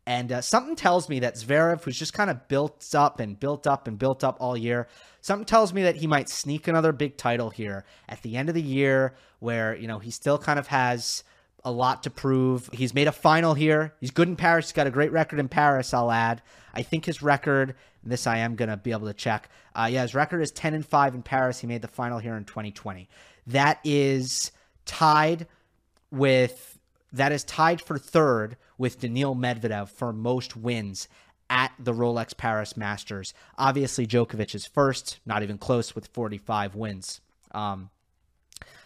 And 0.05 0.31
uh, 0.31 0.41
something 0.41 0.75
tells 0.75 1.09
me 1.09 1.19
that 1.19 1.35
Zverev, 1.35 1.83
who's 1.83 1.99
just 1.99 2.13
kind 2.13 2.29
of 2.31 2.47
built 2.47 2.95
up 2.95 3.19
and 3.19 3.39
built 3.39 3.67
up 3.67 3.87
and 3.87 3.99
built 3.99 4.23
up 4.23 4.37
all 4.39 4.57
year, 4.57 4.87
something 5.21 5.45
tells 5.45 5.71
me 5.73 5.83
that 5.83 5.97
he 5.97 6.07
might 6.07 6.29
sneak 6.29 6.67
another 6.67 6.91
big 6.91 7.17
title 7.17 7.49
here 7.49 7.85
at 8.07 8.21
the 8.21 8.35
end 8.35 8.49
of 8.49 8.55
the 8.55 8.61
year, 8.61 9.15
where 9.39 9.75
you 9.75 9.87
know 9.87 9.99
he 9.99 10.09
still 10.09 10.37
kind 10.37 10.57
of 10.57 10.67
has 10.67 11.23
a 11.63 11.71
lot 11.71 12.03
to 12.03 12.09
prove. 12.09 12.69
He's 12.71 12.93
made 12.93 13.07
a 13.07 13.11
final 13.11 13.53
here. 13.53 13.93
He's 13.99 14.11
good 14.11 14.27
in 14.27 14.35
Paris. 14.35 14.67
He's 14.67 14.73
got 14.73 14.87
a 14.87 14.91
great 14.91 15.11
record 15.11 15.39
in 15.39 15.49
Paris, 15.49 15.93
I'll 15.93 16.11
add. 16.11 16.41
I 16.73 16.81
think 16.81 17.05
his 17.05 17.21
record, 17.21 17.75
this 18.03 18.27
I 18.27 18.37
am 18.37 18.55
going 18.55 18.69
to 18.69 18.77
be 18.77 18.91
able 18.91 19.07
to 19.07 19.13
check. 19.13 19.49
Uh, 19.75 19.89
yeah, 19.91 20.03
his 20.03 20.15
record 20.15 20.41
is 20.41 20.51
10 20.51 20.73
and 20.73 20.85
5 20.85 21.15
in 21.15 21.23
Paris. 21.23 21.59
He 21.59 21.67
made 21.67 21.81
the 21.81 21.87
final 21.87 22.19
here 22.19 22.35
in 22.35 22.45
2020. 22.45 23.09
That 23.47 23.79
is 23.83 24.51
tied 24.85 25.47
with 26.11 26.77
that 27.11 27.31
is 27.31 27.43
tied 27.43 27.81
for 27.81 27.97
third 27.97 28.55
with 28.77 28.99
Daniil 28.99 29.35
Medvedev 29.35 29.89
for 29.89 30.13
most 30.13 30.55
wins 30.55 31.07
at 31.49 31.71
the 31.79 31.93
Rolex 31.93 32.37
Paris 32.37 32.77
Masters. 32.77 33.33
Obviously, 33.57 34.05
Djokovic 34.05 34.53
is 34.53 34.67
first, 34.67 35.19
not 35.25 35.41
even 35.41 35.57
close 35.57 35.95
with 35.95 36.07
45 36.07 36.75
wins. 36.75 37.21
Um, 37.51 37.89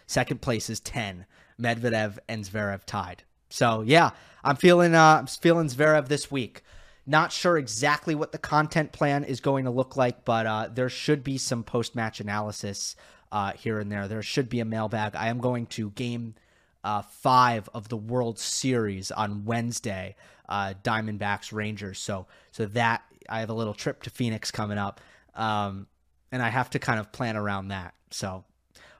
second 0.06 0.40
place 0.40 0.70
is 0.70 0.80
10 0.80 1.26
Medvedev 1.60 2.18
and 2.28 2.44
Zverev 2.44 2.84
tied. 2.84 3.22
So 3.50 3.82
yeah, 3.82 4.10
I'm 4.42 4.56
feeling 4.56 4.94
uh, 4.94 5.18
I'm 5.20 5.26
feeling 5.26 5.68
Zverev 5.68 6.08
this 6.08 6.30
week. 6.30 6.62
Not 7.06 7.32
sure 7.32 7.58
exactly 7.58 8.14
what 8.14 8.32
the 8.32 8.38
content 8.38 8.92
plan 8.92 9.24
is 9.24 9.40
going 9.40 9.66
to 9.66 9.70
look 9.70 9.96
like, 9.96 10.24
but 10.24 10.46
uh, 10.46 10.68
there 10.72 10.88
should 10.88 11.22
be 11.22 11.36
some 11.36 11.62
post 11.62 11.94
match 11.94 12.18
analysis 12.18 12.96
uh, 13.30 13.52
here 13.52 13.78
and 13.78 13.92
there. 13.92 14.08
There 14.08 14.22
should 14.22 14.48
be 14.48 14.60
a 14.60 14.64
mailbag. 14.64 15.14
I 15.14 15.28
am 15.28 15.38
going 15.38 15.66
to 15.66 15.90
game 15.90 16.34
uh, 16.82 17.02
five 17.02 17.68
of 17.74 17.88
the 17.88 17.96
World 17.96 18.38
Series 18.38 19.10
on 19.10 19.44
Wednesday, 19.44 20.16
uh, 20.48 20.74
Diamondbacks 20.82 21.52
Rangers. 21.52 21.98
So 21.98 22.26
so 22.52 22.66
that 22.66 23.02
I 23.28 23.40
have 23.40 23.50
a 23.50 23.54
little 23.54 23.74
trip 23.74 24.02
to 24.04 24.10
Phoenix 24.10 24.50
coming 24.50 24.78
up, 24.78 25.00
um, 25.34 25.86
and 26.32 26.42
I 26.42 26.48
have 26.48 26.70
to 26.70 26.78
kind 26.78 27.00
of 27.00 27.12
plan 27.12 27.36
around 27.36 27.68
that. 27.68 27.94
So 28.10 28.44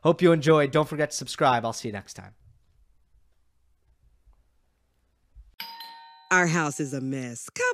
hope 0.02 0.22
you 0.22 0.32
enjoyed. 0.32 0.70
Don't 0.70 0.88
forget 0.88 1.11
to 1.11 1.16
subscribe. 1.16 1.64
I'll 1.64 1.72
see 1.72 1.88
you 1.88 1.92
next 1.92 2.14
time. 2.14 2.34
Our 6.35 6.49
house 6.49 6.80
is 6.80 6.93
a 6.93 7.01
mess. 7.01 7.49
Come 7.49 7.74